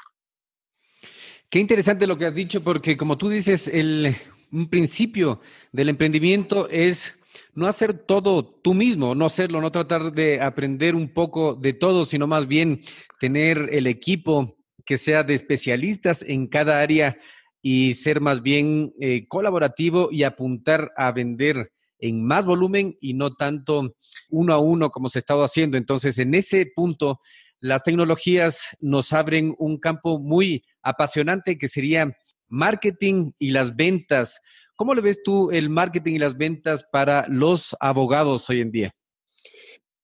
Qué 1.49 1.61
interesante 1.61 2.07
lo 2.07 2.19
que 2.19 2.27
has 2.27 2.35
dicho, 2.35 2.63
porque 2.63 2.97
como 2.97 3.17
tú 3.17 3.29
dices, 3.29 3.69
el, 3.69 4.17
un 4.51 4.69
principio 4.69 5.41
del 5.71 5.89
emprendimiento 5.91 6.69
es 6.69 7.17
no 7.55 7.67
hacer 7.67 7.95
todo 7.95 8.45
tú 8.45 8.75
mismo, 8.75 9.15
no 9.15 9.27
hacerlo, 9.27 9.61
no 9.61 9.73
tratar 9.73 10.13
de 10.13 10.41
aprender 10.41 10.95
un 10.95 11.13
poco 11.13 11.55
de 11.55 11.73
todo, 11.73 12.05
sino 12.05 12.27
más 12.27 12.47
bien 12.47 12.81
tener 13.21 13.69
el 13.73 13.87
equipo 13.87 14.57
que 14.85 14.99
sea 14.99 15.23
de 15.23 15.35
especialistas 15.35 16.23
en 16.23 16.47
cada 16.47 16.81
área 16.81 17.19
y 17.63 17.95
ser 17.95 18.21
más 18.21 18.43
bien 18.43 18.93
eh, 19.01 19.27
colaborativo 19.29 20.09
y 20.11 20.25
apuntar 20.25 20.91
a 20.97 21.13
vender 21.13 21.73
en 21.99 22.25
más 22.25 22.45
volumen 22.45 22.99
y 23.01 23.15
no 23.15 23.35
tanto 23.35 23.97
uno 24.29 24.53
a 24.53 24.59
uno 24.59 24.91
como 24.91 25.09
se 25.09 25.19
ha 25.19 25.21
estado 25.21 25.45
haciendo. 25.45 25.77
Entonces, 25.77 26.19
en 26.19 26.35
ese 26.35 26.67
punto, 26.75 27.21
las 27.61 27.85
tecnologías 27.85 28.77
nos 28.81 29.13
abren 29.13 29.55
un 29.57 29.79
campo 29.79 30.19
muy 30.19 30.65
apasionante 30.83 31.57
que 31.57 31.69
sería 31.69 32.13
marketing 32.49 33.31
y 33.39 33.53
las 33.53 33.77
ventas. 33.77 34.41
¿Cómo 34.77 34.95
le 34.95 35.01
ves 35.01 35.23
tú 35.23 35.51
el 35.51 35.71
marketing 35.71 36.15
y 36.15 36.19
las 36.19 36.37
ventas 36.37 36.85
para 36.85 37.27
los 37.29 37.77
abogados 37.81 38.49
hoy 38.51 38.61
en 38.61 38.71
día? 38.71 38.95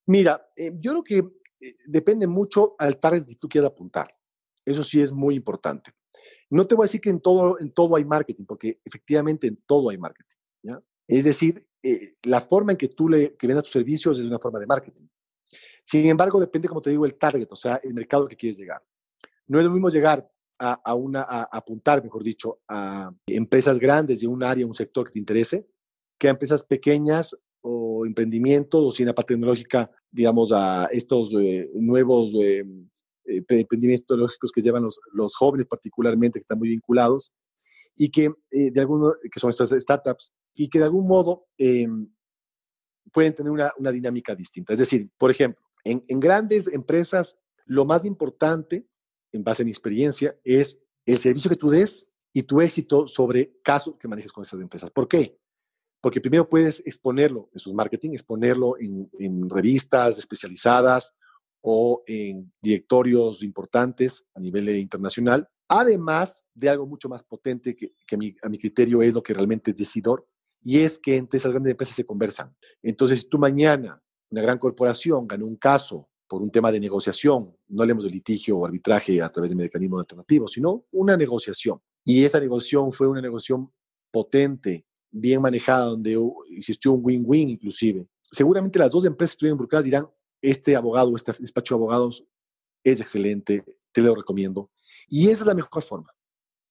Mira, 0.06 0.48
eh, 0.56 0.72
yo 0.78 0.92
creo 0.92 1.04
que 1.04 1.16
eh, 1.60 1.76
depende 1.86 2.26
mucho 2.26 2.74
al 2.78 2.98
target 2.98 3.24
que 3.24 3.36
tú 3.36 3.48
quieras 3.48 3.70
apuntar. 3.70 4.08
Eso 4.64 4.82
sí 4.84 5.00
es 5.00 5.12
muy 5.12 5.34
importante. 5.34 5.92
No 6.50 6.66
te 6.66 6.74
voy 6.74 6.84
a 6.84 6.86
decir 6.86 7.00
que 7.00 7.10
en 7.10 7.20
todo, 7.20 7.58
en 7.60 7.72
todo 7.72 7.96
hay 7.96 8.04
marketing, 8.04 8.44
porque 8.44 8.76
efectivamente 8.84 9.46
en 9.46 9.56
todo 9.66 9.90
hay 9.90 9.98
marketing. 9.98 10.36
Es 11.06 11.24
decir, 11.24 11.66
eh, 11.82 12.16
la 12.24 12.40
forma 12.40 12.72
en 12.72 12.78
que 12.78 12.88
tú 12.88 13.08
le 13.08 13.34
que 13.36 13.46
vendas 13.46 13.64
tus 13.64 13.72
servicios 13.72 14.18
es 14.18 14.26
una 14.26 14.38
forma 14.38 14.58
de 14.58 14.66
marketing. 14.66 15.06
Sin 15.84 16.06
embargo, 16.06 16.38
depende, 16.38 16.68
como 16.68 16.82
te 16.82 16.90
digo, 16.90 17.06
el 17.06 17.14
target, 17.14 17.48
o 17.50 17.56
sea, 17.56 17.80
el 17.82 17.94
mercado 17.94 18.24
al 18.24 18.28
que 18.28 18.36
quieres 18.36 18.58
llegar. 18.58 18.82
No 19.46 19.58
es 19.58 19.64
lo 19.64 19.70
mismo 19.70 19.88
llegar 19.88 20.30
a, 20.58 21.48
apuntar, 21.52 22.02
mejor 22.02 22.22
dicho, 22.22 22.60
a 22.68 23.10
empresas 23.26 23.78
grandes 23.78 24.20
de 24.20 24.26
un 24.26 24.42
área, 24.42 24.66
un 24.66 24.74
sector 24.74 25.06
que 25.06 25.12
te 25.12 25.18
interese, 25.18 25.66
que 26.18 26.28
a 26.28 26.30
empresas 26.30 26.64
pequeñas 26.64 27.36
o 27.60 28.04
emprendimientos 28.06 28.82
o 28.82 28.90
si 28.90 29.02
en 29.02 29.12
parte 29.12 29.34
tecnológica, 29.34 29.90
digamos, 30.10 30.52
a 30.52 30.86
estos 30.90 31.34
eh, 31.34 31.70
nuevos 31.74 32.34
eh, 32.34 32.64
emprendimientos 33.24 34.06
tecnológicos 34.06 34.52
que 34.52 34.62
llevan 34.62 34.84
los, 35.12 35.36
jóvenes 35.36 35.66
particularmente, 35.66 36.38
que 36.38 36.42
están 36.42 36.58
muy 36.58 36.70
vinculados 36.70 37.32
y 37.96 38.10
que 38.10 38.30
de 38.50 38.80
algunos, 38.80 39.14
que 39.30 39.40
son 39.40 39.50
estas 39.50 39.70
startups, 39.70 40.32
y 40.54 40.68
que 40.68 40.78
de 40.78 40.84
algún 40.84 41.08
modo 41.08 41.46
pueden 43.12 43.34
tener 43.34 43.50
una, 43.50 43.72
una, 43.78 43.90
dinámica 43.90 44.34
distinta. 44.34 44.72
Es 44.72 44.78
decir, 44.78 45.10
por 45.18 45.30
ejemplo, 45.30 45.62
en, 45.84 46.04
en, 46.08 46.20
grandes 46.20 46.68
empresas, 46.68 47.38
lo 47.64 47.84
más 47.84 48.04
importante, 48.04 48.86
en 49.32 49.44
base 49.44 49.62
a 49.62 49.64
mi 49.64 49.70
experiencia, 49.70 50.38
es 50.44 50.80
el 51.06 51.18
servicio 51.18 51.48
que 51.48 51.56
tú 51.56 51.70
des 51.70 52.10
y 52.32 52.42
tu 52.42 52.60
éxito 52.60 53.06
sobre 53.06 53.58
casos 53.62 53.96
que 53.98 54.08
manejes 54.08 54.32
con 54.32 54.42
esas 54.42 54.60
empresas. 54.60 54.90
¿Por 54.90 55.08
qué? 55.08 55.38
Porque 56.00 56.20
primero 56.20 56.48
puedes 56.48 56.80
exponerlo 56.86 57.50
en 57.52 57.58
sus 57.58 57.74
marketing, 57.74 58.12
exponerlo 58.12 58.76
en, 58.78 59.50
revistas 59.50 60.18
especializadas 60.18 61.14
o 61.60 62.04
en 62.06 62.52
directorios 62.62 63.42
importantes 63.42 64.24
a 64.34 64.40
nivel 64.40 64.68
internacional, 64.76 65.48
además 65.66 66.44
de 66.54 66.68
algo 66.68 66.86
mucho 66.86 67.08
más 67.08 67.22
potente 67.24 67.74
que, 67.74 67.92
que 68.06 68.14
a, 68.14 68.18
mi, 68.18 68.34
a, 68.42 68.48
mi, 68.48 68.58
criterio 68.58 69.02
es 69.02 69.12
lo 69.12 69.22
que 69.22 69.34
realmente 69.34 69.72
es 69.72 69.76
decidor, 69.76 70.26
y 70.62 70.80
es 70.80 70.98
que 70.98 71.16
entre 71.16 71.38
esas 71.38 71.50
grandes 71.52 71.72
empresas 71.72 71.96
se 71.96 72.04
conversan. 72.04 72.54
Entonces, 72.82 73.20
si 73.20 73.28
tú 73.28 73.38
mañana, 73.38 74.02
una 74.30 74.42
gran 74.42 74.58
corporación, 74.58 75.26
ganó 75.26 75.46
un 75.46 75.56
caso 75.56 76.07
por 76.28 76.42
un 76.42 76.50
tema 76.50 76.70
de 76.70 76.78
negociación, 76.78 77.56
no 77.68 77.82
hablemos 77.82 78.04
de 78.04 78.10
litigio 78.10 78.58
o 78.58 78.66
arbitraje 78.66 79.20
a 79.22 79.32
través 79.32 79.50
de 79.50 79.56
mecanismos 79.56 80.00
alternativos, 80.00 80.52
sino 80.52 80.84
una 80.92 81.16
negociación. 81.16 81.80
Y 82.04 82.24
esa 82.24 82.38
negociación 82.38 82.92
fue 82.92 83.08
una 83.08 83.20
negociación 83.20 83.72
potente, 84.10 84.84
bien 85.10 85.40
manejada, 85.40 85.86
donde 85.86 86.18
existió 86.50 86.92
un 86.92 87.00
win-win 87.02 87.50
inclusive. 87.50 88.06
Seguramente 88.22 88.78
las 88.78 88.90
dos 88.90 89.04
empresas 89.04 89.32
que 89.32 89.36
estuvieron 89.36 89.56
involucradas 89.56 89.84
dirán, 89.84 90.08
este 90.42 90.76
abogado, 90.76 91.14
este 91.16 91.32
despacho 91.40 91.74
de 91.74 91.78
abogados 91.78 92.24
es 92.84 93.00
excelente, 93.00 93.64
te 93.92 94.02
lo 94.02 94.14
recomiendo. 94.14 94.70
Y 95.08 95.30
esa 95.30 95.42
es 95.42 95.46
la 95.46 95.54
mejor 95.54 95.82
forma. 95.82 96.14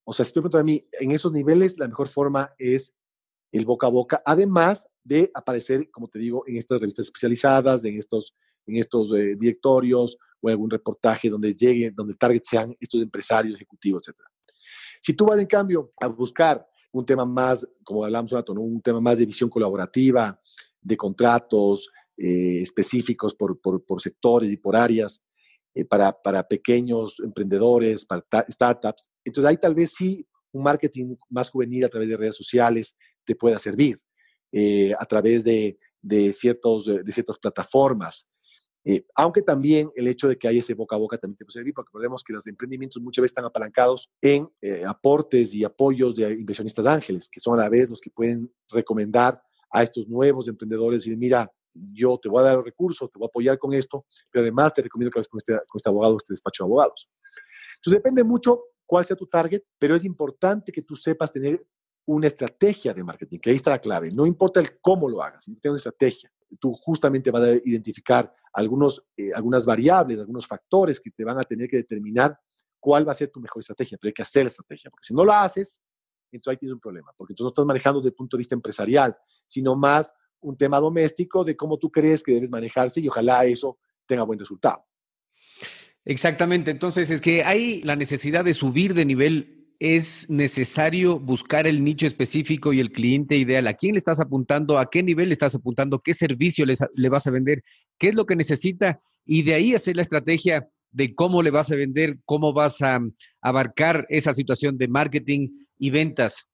O 0.03 0.13
sea, 0.13 0.23
si 0.23 0.33
preguntas 0.33 0.61
a 0.61 0.63
mí, 0.63 0.87
en 0.93 1.11
esos 1.11 1.33
niveles, 1.33 1.77
la 1.77 1.87
mejor 1.87 2.07
forma 2.07 2.53
es 2.57 2.93
el 3.51 3.65
boca 3.65 3.87
a 3.87 3.89
boca, 3.89 4.21
además 4.25 4.87
de 5.03 5.31
aparecer, 5.33 5.89
como 5.91 6.07
te 6.07 6.19
digo, 6.19 6.43
en 6.47 6.57
estas 6.57 6.79
revistas 6.79 7.07
especializadas, 7.07 7.85
en 7.85 7.97
estos, 7.97 8.35
en 8.67 8.75
estos 8.75 9.11
eh, 9.13 9.35
directorios 9.37 10.17
o 10.41 10.49
algún 10.49 10.69
reportaje 10.69 11.29
donde 11.29 11.55
llegue, 11.55 11.91
donde 11.91 12.13
target 12.13 12.43
sean 12.43 12.73
estos 12.79 13.01
empresarios, 13.01 13.55
ejecutivos, 13.55 14.07
etc. 14.07 14.17
Si 15.01 15.13
tú 15.13 15.25
vas, 15.25 15.39
en 15.39 15.47
cambio, 15.47 15.91
a 15.99 16.07
buscar 16.07 16.67
un 16.91 17.05
tema 17.05 17.25
más, 17.25 17.67
como 17.83 18.03
hablamos 18.03 18.31
un 18.31 18.37
rato, 18.37 18.53
un 18.53 18.81
tema 18.81 19.01
más 19.01 19.19
de 19.19 19.25
visión 19.25 19.49
colaborativa, 19.49 20.39
de 20.81 20.97
contratos 20.97 21.89
eh, 22.17 22.61
específicos 22.61 23.35
por, 23.35 23.59
por, 23.59 23.85
por, 23.85 24.01
sectores 24.01 24.51
y 24.51 24.57
por 24.57 24.75
áreas, 24.75 25.23
eh, 25.75 25.85
para, 25.85 26.11
para 26.11 26.47
pequeños 26.47 27.19
emprendedores, 27.19 28.05
para 28.05 28.25
startups, 28.49 29.09
entonces 29.23 29.49
ahí 29.49 29.57
tal 29.57 29.75
vez 29.75 29.93
sí 29.93 30.25
un 30.51 30.63
marketing 30.63 31.15
más 31.29 31.49
juvenil 31.49 31.85
a 31.85 31.89
través 31.89 32.09
de 32.09 32.17
redes 32.17 32.35
sociales, 32.35 32.95
te 33.25 33.35
pueda 33.35 33.59
servir 33.59 34.01
eh, 34.51 34.93
a 34.97 35.05
través 35.05 35.43
de, 35.43 35.77
de, 36.01 36.33
ciertos, 36.33 36.85
de 36.85 37.11
ciertas 37.11 37.37
plataformas. 37.37 38.29
Eh, 38.89 39.05
aunque 39.15 39.41
también 39.41 39.91
el 39.97 40.07
hecho 40.07 40.29
de 40.29 40.37
que 40.37 40.47
haya 40.47 40.61
ese 40.61 40.73
boca 40.73 40.95
a 40.95 40.99
boca 40.99 41.17
también 41.17 41.35
te 41.35 41.43
puede 41.43 41.55
servir, 41.55 41.73
porque 41.73 41.89
recordemos 41.89 42.23
que 42.23 42.31
los 42.31 42.47
emprendimientos 42.47 43.01
muchas 43.01 43.21
veces 43.21 43.31
están 43.31 43.43
apalancados 43.43 44.13
en 44.21 44.49
eh, 44.61 44.85
aportes 44.87 45.53
y 45.53 45.65
apoyos 45.65 46.15
de 46.15 46.31
inversionistas 46.31 46.85
de 46.85 46.91
ángeles, 46.91 47.27
que 47.27 47.41
son 47.41 47.59
a 47.59 47.63
la 47.63 47.69
vez 47.69 47.89
los 47.89 47.99
que 47.99 48.09
pueden 48.09 48.49
recomendar 48.69 49.41
a 49.69 49.83
estos 49.83 50.07
nuevos 50.07 50.47
emprendedores 50.47 51.05
y 51.05 51.09
decir, 51.09 51.17
mira, 51.17 51.51
yo 51.73 52.17
te 52.17 52.29
voy 52.29 52.39
a 52.39 52.45
dar 52.45 52.55
los 52.55 52.63
recursos, 52.63 53.11
te 53.11 53.19
voy 53.19 53.25
a 53.25 53.27
apoyar 53.27 53.59
con 53.59 53.73
esto, 53.73 54.05
pero 54.31 54.43
además 54.43 54.73
te 54.73 54.81
recomiendo 54.83 55.11
que 55.11 55.19
hables 55.19 55.27
con 55.27 55.39
este, 55.39 55.53
con 55.67 55.75
este 55.75 55.89
abogado, 55.89 56.15
este 56.15 56.31
despacho 56.31 56.63
de 56.63 56.67
abogados. 56.67 57.11
Entonces 57.75 57.99
depende 58.01 58.23
mucho 58.23 58.67
cuál 58.85 59.03
sea 59.03 59.17
tu 59.17 59.27
target, 59.27 59.63
pero 59.77 59.95
es 59.95 60.05
importante 60.05 60.71
que 60.71 60.83
tú 60.83 60.95
sepas 60.95 61.29
tener 61.29 61.61
una 62.05 62.27
estrategia 62.27 62.93
de 62.93 63.03
marketing, 63.03 63.39
que 63.39 63.49
ahí 63.49 63.57
está 63.57 63.71
la 63.71 63.81
clave. 63.81 64.07
No 64.15 64.25
importa 64.25 64.61
el 64.61 64.79
cómo 64.79 65.09
lo 65.09 65.21
hagas, 65.21 65.43
tienes 65.43 65.65
una 65.65 65.75
estrategia. 65.75 66.31
Tú 66.57 66.73
justamente 66.73 67.29
vas 67.31 67.43
a 67.43 67.51
identificar 67.65 68.33
algunos, 68.57 69.07
eh, 69.15 69.31
algunas 69.35 69.67
variables, 69.67 70.17
algunos 70.17 70.47
factores 70.47 70.99
que 70.99 71.11
te 71.11 71.23
van 71.23 71.37
a 71.37 71.43
tener 71.43 71.69
que 71.69 71.77
determinar 71.77 72.39
cuál 72.79 73.07
va 73.07 73.11
a 73.11 73.15
ser 73.15 73.29
tu 73.29 73.39
mejor 73.39 73.59
estrategia, 73.59 73.99
pero 74.01 74.09
hay 74.09 74.13
que 74.13 74.23
hacer 74.23 74.47
estrategia, 74.47 74.89
porque 74.89 75.05
si 75.05 75.13
no 75.13 75.23
la 75.23 75.43
haces, 75.43 75.83
entonces 76.31 76.51
ahí 76.51 76.57
tienes 76.57 76.73
un 76.73 76.79
problema, 76.79 77.11
porque 77.15 77.33
entonces 77.33 77.45
no 77.45 77.49
estás 77.49 77.65
manejando 77.67 77.99
desde 77.99 78.09
el 78.09 78.15
punto 78.15 78.35
de 78.35 78.39
vista 78.39 78.55
empresarial, 78.55 79.15
sino 79.45 79.75
más 79.75 80.11
un 80.39 80.57
tema 80.57 80.79
doméstico 80.79 81.43
de 81.43 81.55
cómo 81.55 81.77
tú 81.77 81.91
crees 81.91 82.23
que 82.23 82.33
debes 82.33 82.49
manejarse 82.49 82.99
y 82.99 83.07
ojalá 83.07 83.45
eso 83.45 83.77
tenga 84.07 84.23
buen 84.23 84.39
resultado. 84.39 84.83
Exactamente, 86.03 86.71
entonces 86.71 87.11
es 87.11 87.21
que 87.21 87.43
hay 87.43 87.83
la 87.83 87.95
necesidad 87.95 88.43
de 88.43 88.55
subir 88.55 88.95
de 88.95 89.05
nivel 89.05 89.66
es 89.79 90.29
necesario 90.29 91.19
buscar 91.19 91.67
el 91.67 91.83
nicho 91.83 92.07
específico 92.07 92.73
y 92.73 92.79
el 92.79 92.91
cliente 92.91 93.35
ideal. 93.35 93.67
¿A 93.67 93.73
quién 93.73 93.93
le 93.93 93.97
estás 93.97 94.19
apuntando? 94.19 94.79
¿A 94.79 94.89
qué 94.89 95.03
nivel 95.03 95.29
le 95.29 95.33
estás 95.33 95.55
apuntando? 95.55 95.99
¿Qué 95.99 96.13
servicio 96.13 96.65
le 96.65 97.09
vas 97.09 97.27
a 97.27 97.31
vender? 97.31 97.63
¿Qué 97.97 98.09
es 98.09 98.15
lo 98.15 98.25
que 98.25 98.35
necesita? 98.35 98.99
Y 99.25 99.43
de 99.43 99.53
ahí 99.53 99.73
hacer 99.73 99.95
la 99.95 100.01
estrategia 100.01 100.67
de 100.91 101.13
cómo 101.13 101.43
le 101.43 101.51
vas 101.51 101.71
a 101.71 101.75
vender, 101.75 102.17
cómo 102.25 102.53
vas 102.53 102.81
a 102.81 102.99
abarcar 103.41 104.05
esa 104.09 104.33
situación 104.33 104.77
de 104.77 104.87
marketing 104.87 105.49
y 105.77 105.89
ventas. 105.91 106.47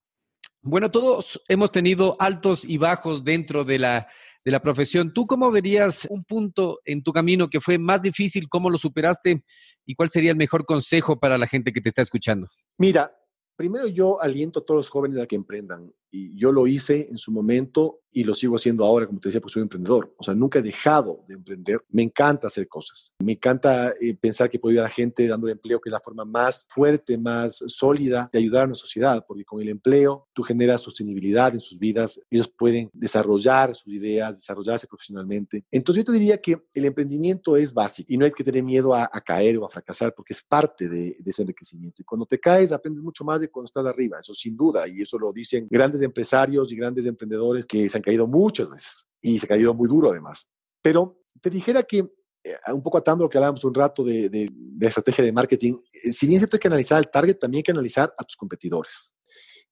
Bueno, 0.62 0.92
todos 0.92 1.42
hemos 1.50 1.72
tenido 1.72 2.16
altos 2.20 2.66
y 2.66 2.78
bajos 2.78 3.24
dentro 3.24 3.64
de 3.64 3.80
la, 3.80 4.08
de 4.46 4.52
la 4.52 4.62
profesión. 4.62 5.14
¿Tú 5.14 5.26
cómo 5.26 5.50
verías 5.52 6.08
un 6.10 6.24
punto 6.24 6.80
en 6.86 7.04
tu 7.04 7.12
camino 7.12 7.50
que 7.50 7.62
fue 7.62 7.78
más 7.78 8.02
difícil? 8.02 8.50
¿Cómo 8.50 8.70
lo 8.70 8.78
superaste? 8.78 9.44
¿Y 9.86 9.96
cuál 9.96 10.10
sería 10.10 10.32
el 10.32 10.38
mejor 10.38 10.66
consejo 10.66 11.20
para 11.20 11.38
la 11.38 11.48
gente 11.48 11.72
que 11.72 11.82
te 11.82 11.90
está 11.90 12.02
escuchando? 12.02 12.48
Mira, 12.78 13.16
primero 13.56 13.88
yo 13.88 14.22
aliento 14.22 14.60
a 14.60 14.66
todos 14.66 14.80
los 14.80 14.90
jóvenes 14.90 15.18
a 15.20 15.28
que 15.28 15.36
emprendan. 15.36 15.94
Y 16.16 16.38
yo 16.38 16.52
lo 16.52 16.68
hice 16.68 17.08
en 17.10 17.18
su 17.18 17.32
momento 17.32 18.04
y 18.14 18.24
lo 18.24 18.36
sigo 18.36 18.56
haciendo 18.56 18.86
ahora, 18.86 19.08
como 19.08 19.20
te 19.20 19.30
decía, 19.30 19.42
porque 19.42 19.54
soy 19.54 19.62
un 19.62 19.66
emprendedor. 19.66 20.14
O 20.18 20.24
sea, 20.24 20.36
nunca 20.36 20.60
he 20.60 20.62
dejado 20.62 21.26
de 21.28 21.34
emprender. 21.34 21.84
Me 21.90 22.04
encanta 22.04 22.48
hacer 22.48 22.68
cosas. 22.68 23.12
Me 23.20 23.32
encanta 23.32 23.92
eh, 24.00 24.16
pensar 24.16 24.50
que 24.50 24.60
puedo 24.60 24.72
ayudar 24.72 24.86
a 24.86 24.90
la 24.90 24.94
gente 24.94 25.28
dándole 25.28 25.54
empleo, 25.54 25.82
que 25.82 25.90
es 25.90 25.94
la 25.94 26.00
forma 26.00 26.24
más 26.24 26.68
fuerte, 26.70 27.18
más 27.18 27.64
sólida 27.68 28.30
de 28.32 28.38
ayudar 28.40 28.64
a 28.64 28.66
una 28.66 28.76
sociedad, 28.76 29.26
porque 29.28 29.44
con 29.44 29.62
el 29.62 29.70
empleo 29.70 30.28
tú 30.34 30.44
generas 30.44 30.82
sostenibilidad 30.82 31.54
en 31.54 31.60
sus 31.60 31.80
vidas. 31.80 32.22
Ellos 32.30 32.48
pueden 32.48 32.92
desarrollar 32.94 33.74
sus 33.74 33.92
ideas, 33.92 34.38
desarrollarse 34.38 34.86
profesionalmente. 34.86 35.66
Entonces 35.72 36.04
yo 36.04 36.12
te 36.12 36.20
diría 36.20 36.40
que 36.40 36.62
el 36.74 36.86
emprendimiento 36.86 37.58
es 37.58 37.74
básico 37.74 38.14
y 38.14 38.18
no 38.18 38.26
hay 38.26 38.32
que 38.32 38.44
tener 38.44 38.64
miedo 38.64 38.94
a, 38.94 39.10
caer 39.26 39.58
o 39.58 39.66
a 39.66 39.70
fracasar 39.70 40.14
porque 40.14 40.34
es 40.34 40.44
parte 40.44 40.88
de, 40.88 41.18
de 41.18 41.32
ese 41.32 41.42
enriquecimiento. 41.42 42.02
Y 42.02 42.06
cuando 42.06 42.28
te 42.28 42.40
caes, 42.40 42.72
aprendes 42.72 43.02
mucho 43.02 43.24
más 43.24 43.42
de 43.42 43.50
cuando 43.50 43.66
estás 43.66 43.86
arriba, 43.86 44.20
eso 44.20 44.36
sin 44.36 44.56
duda. 44.56 44.88
Y 44.88 45.02
eso 45.02 45.18
lo 45.18 45.34
dicen 45.34 45.68
grandes 45.72 46.03
empresarios 46.04 46.72
y 46.72 46.76
grandes 46.76 47.06
emprendedores 47.06 47.66
que 47.66 47.88
se 47.90 47.98
han 47.98 48.02
caído 48.02 48.28
muchas 48.28 48.70
veces 48.70 49.08
y 49.22 49.40
se 49.40 49.46
ha 49.46 49.50
caído 49.50 49.74
muy 49.74 49.88
duro 49.88 50.12
además. 50.12 50.50
Pero 50.82 51.24
te 51.42 51.50
dijera 51.50 51.84
que, 51.84 52.00
eh, 52.44 52.56
un 52.74 52.84
poco 52.84 52.98
atando 52.98 53.26
lo 53.26 53.30
que 53.30 53.38
hablábamos 53.38 53.64
un 53.64 53.74
rato 53.74 54.04
de, 54.04 54.52
estrategia 54.82 55.24
de 55.24 55.32
marketing, 55.32 55.76
eh, 55.92 56.12
si 56.12 56.28
bien 56.28 56.40
cierto 56.40 56.58
hay 56.58 56.60
que 56.60 56.68
analizar 56.68 57.00
el 57.00 57.10
target, 57.10 57.40
también 57.40 57.60
hay 57.60 57.64
que 57.64 57.72
analizar 57.72 58.14
a 58.18 58.24
tus 58.24 58.36
competidores. 58.36 59.14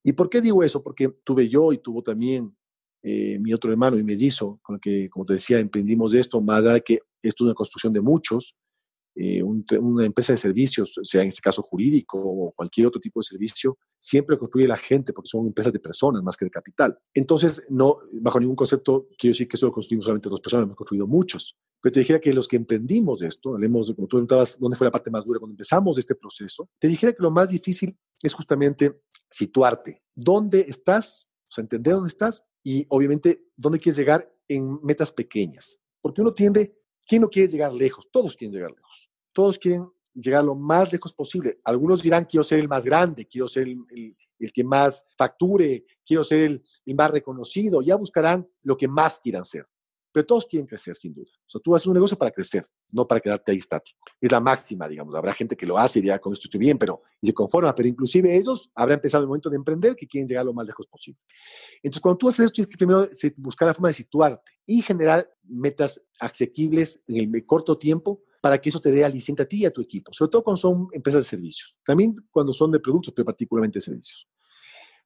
¿Y 0.03 0.13
por 0.13 0.29
qué 0.29 0.41
digo 0.41 0.63
eso? 0.63 0.81
Porque 0.81 1.09
tuve 1.23 1.47
yo 1.47 1.73
y 1.73 1.77
tuvo 1.77 2.01
también 2.01 2.55
eh, 3.03 3.39
mi 3.39 3.53
otro 3.53 3.71
hermano 3.71 3.97
y 3.97 4.03
mellizo, 4.03 4.59
con 4.61 4.75
el 4.75 4.81
que, 4.81 5.09
como 5.09 5.25
te 5.25 5.33
decía, 5.33 5.59
emprendimos 5.59 6.13
esto, 6.13 6.41
más 6.41 6.63
de 6.63 6.81
que 6.81 6.99
esto 7.21 7.43
es 7.43 7.47
una 7.47 7.53
construcción 7.53 7.93
de 7.93 8.01
muchos, 8.01 8.59
eh, 9.15 9.43
una 9.43 10.05
empresa 10.05 10.33
de 10.33 10.37
servicios, 10.37 10.99
sea 11.03 11.21
en 11.21 11.29
este 11.29 11.41
caso 11.41 11.61
jurídico 11.61 12.17
o 12.17 12.51
cualquier 12.51 12.87
otro 12.87 12.99
tipo 12.99 13.19
de 13.19 13.25
servicio, 13.25 13.77
siempre 13.99 14.37
construye 14.37 14.67
la 14.67 14.77
gente 14.77 15.13
porque 15.13 15.27
son 15.27 15.47
empresas 15.47 15.73
de 15.73 15.79
personas 15.79 16.23
más 16.23 16.37
que 16.37 16.45
de 16.45 16.51
capital. 16.51 16.97
Entonces, 17.13 17.63
no, 17.69 17.99
bajo 18.21 18.39
ningún 18.39 18.55
concepto 18.55 19.07
quiero 19.17 19.31
decir 19.31 19.47
que 19.47 19.57
eso 19.57 19.65
lo 19.65 19.73
construimos 19.73 20.05
solamente 20.05 20.29
dos 20.29 20.39
personas, 20.39 20.65
hemos 20.65 20.77
construido 20.77 21.07
muchos. 21.07 21.57
Pero 21.81 21.93
te 21.93 21.99
dijera 21.99 22.19
que 22.19 22.31
los 22.33 22.47
que 22.47 22.55
emprendimos 22.57 23.21
esto, 23.23 23.55
hablemos 23.55 23.91
como 23.95 24.07
tú 24.07 24.17
preguntabas, 24.17 24.59
¿dónde 24.59 24.77
fue 24.77 24.85
la 24.85 24.91
parte 24.91 25.09
más 25.09 25.25
dura 25.25 25.39
cuando 25.39 25.53
empezamos 25.53 25.97
este 25.97 26.15
proceso? 26.15 26.69
Te 26.79 26.87
dijera 26.87 27.11
que 27.11 27.23
lo 27.23 27.31
más 27.31 27.49
difícil 27.49 27.97
es 28.21 28.33
justamente 28.33 29.01
situarte. 29.29 30.03
¿Dónde 30.15 30.65
estás? 30.67 31.29
O 31.49 31.53
sea, 31.53 31.63
entender 31.63 31.95
dónde 31.95 32.09
estás 32.09 32.45
y 32.63 32.85
obviamente 32.89 33.47
dónde 33.57 33.79
quieres 33.79 33.97
llegar 33.97 34.31
en 34.47 34.79
metas 34.83 35.11
pequeñas. 35.11 35.79
Porque 36.01 36.21
uno 36.21 36.33
tiende, 36.33 36.80
¿quién 37.07 37.21
no 37.21 37.29
quiere 37.29 37.49
llegar 37.49 37.73
lejos? 37.73 38.07
Todos 38.11 38.35
quieren 38.35 38.53
llegar 38.53 38.71
lejos. 38.71 39.09
Todos 39.33 39.57
quieren 39.57 39.87
llegar 40.13 40.43
lo 40.43 40.55
más 40.55 40.91
lejos 40.91 41.13
posible. 41.13 41.59
Algunos 41.63 42.01
dirán, 42.01 42.25
quiero 42.25 42.43
ser 42.43 42.59
el 42.59 42.67
más 42.67 42.85
grande, 42.85 43.25
quiero 43.25 43.47
ser 43.47 43.67
el, 43.67 44.15
que 44.53 44.63
más 44.63 45.05
facture, 45.17 45.85
quiero 46.05 46.23
ser 46.23 46.39
el, 46.41 46.63
más 46.95 47.11
reconocido. 47.11 47.81
Ya 47.81 47.95
buscarán 47.95 48.47
lo 48.63 48.75
que 48.75 48.87
más 48.87 49.19
quieran 49.19 49.45
ser. 49.45 49.65
Pero 50.11 50.25
todos 50.25 50.45
quieren 50.45 50.67
crecer, 50.67 50.95
sin 50.97 51.13
duda. 51.13 51.31
O 51.47 51.49
sea, 51.49 51.61
tú 51.61 51.75
haces 51.75 51.87
un 51.87 51.93
negocio 51.93 52.17
para 52.17 52.31
crecer, 52.31 52.65
no 52.91 53.07
para 53.07 53.21
quedarte 53.21 53.51
ahí 53.51 53.57
estático. 53.57 53.99
Es 54.19 54.31
la 54.31 54.39
máxima, 54.39 54.87
digamos. 54.87 55.15
Habrá 55.15 55.33
gente 55.33 55.55
que 55.55 55.65
lo 55.65 55.77
hace 55.77 55.99
y 55.99 56.01
dirá, 56.01 56.19
con 56.19 56.33
esto 56.33 56.45
estoy 56.45 56.59
bien, 56.59 56.77
pero 56.77 57.01
y 57.21 57.27
se 57.27 57.33
conforma. 57.33 57.73
Pero 57.73 57.87
inclusive 57.87 58.35
ellos 58.35 58.71
habrán 58.75 58.97
empezado 58.97 59.23
el 59.23 59.27
momento 59.27 59.49
de 59.49 59.55
emprender 59.55 59.95
que 59.95 60.07
quieren 60.07 60.27
llegar 60.27 60.45
lo 60.45 60.53
más 60.53 60.65
lejos 60.65 60.87
posible. 60.87 61.19
Entonces, 61.81 62.01
cuando 62.01 62.17
tú 62.17 62.27
haces 62.27 62.45
esto, 62.45 62.55
tienes 62.55 62.69
que 62.69 62.77
primero 62.77 63.07
buscar 63.37 63.67
la 63.67 63.73
forma 63.73 63.89
de 63.89 63.93
situarte 63.93 64.51
y 64.65 64.81
generar 64.81 65.29
metas 65.43 66.01
asequibles 66.19 67.03
en 67.07 67.33
el 67.33 67.45
corto 67.45 67.77
tiempo 67.77 68.21
para 68.41 68.59
que 68.59 68.69
eso 68.69 68.81
te 68.81 68.91
dé 68.91 69.05
aliciente 69.05 69.43
a 69.43 69.47
ti 69.47 69.57
y 69.57 69.65
a 69.65 69.71
tu 69.71 69.81
equipo, 69.81 70.11
sobre 70.11 70.31
todo 70.31 70.43
cuando 70.43 70.57
son 70.57 70.87
empresas 70.91 71.23
de 71.23 71.29
servicios, 71.29 71.79
también 71.85 72.15
cuando 72.31 72.51
son 72.51 72.71
de 72.71 72.79
productos, 72.79 73.13
pero 73.15 73.27
particularmente 73.27 73.77
de 73.77 73.81
servicios. 73.81 74.27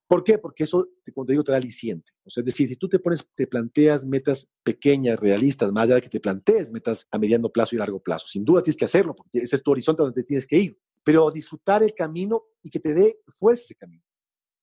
¿Por 0.08 0.24
qué? 0.24 0.38
Porque 0.38 0.66
eso, 0.66 0.88
como 1.14 1.26
te 1.26 1.34
digo, 1.34 1.44
te 1.44 1.52
da 1.52 1.58
aliciente. 1.58 2.12
O 2.24 2.30
sea, 2.30 2.42
es 2.42 2.46
decir, 2.46 2.68
si 2.70 2.76
tú 2.76 2.88
te 2.88 3.00
pones, 3.00 3.28
te 3.34 3.48
planteas 3.48 4.06
metas 4.06 4.48
pequeñas, 4.64 5.20
realistas, 5.20 5.72
más 5.72 5.86
allá 5.86 5.96
de 5.96 6.02
que 6.02 6.10
te 6.10 6.20
plantees 6.20 6.72
metas 6.72 7.08
a 7.12 7.18
mediano 7.18 7.50
plazo 7.50 7.76
y 7.76 7.80
largo 7.80 8.00
plazo, 8.00 8.28
sin 8.28 8.46
duda 8.46 8.62
tienes 8.62 8.78
que 8.78 8.86
hacerlo, 8.86 9.16
porque 9.16 9.40
ese 9.40 9.56
es 9.56 9.64
tu 9.64 9.72
horizonte 9.72 10.04
donde 10.04 10.24
tienes 10.24 10.46
que 10.46 10.60
ir, 10.60 10.80
pero 11.04 11.32
disfrutar 11.32 11.82
el 11.82 11.94
camino 11.96 12.44
y 12.62 12.70
que 12.70 12.80
te 12.80 12.94
dé 12.94 13.20
fuerza 13.30 13.64
ese 13.64 13.76
camino. 13.76 14.04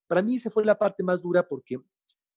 Para 0.06 0.22
mí 0.22 0.36
esa 0.36 0.50
fue 0.50 0.64
la 0.64 0.78
parte 0.78 1.02
más 1.02 1.20
dura 1.20 1.46
porque 1.48 1.78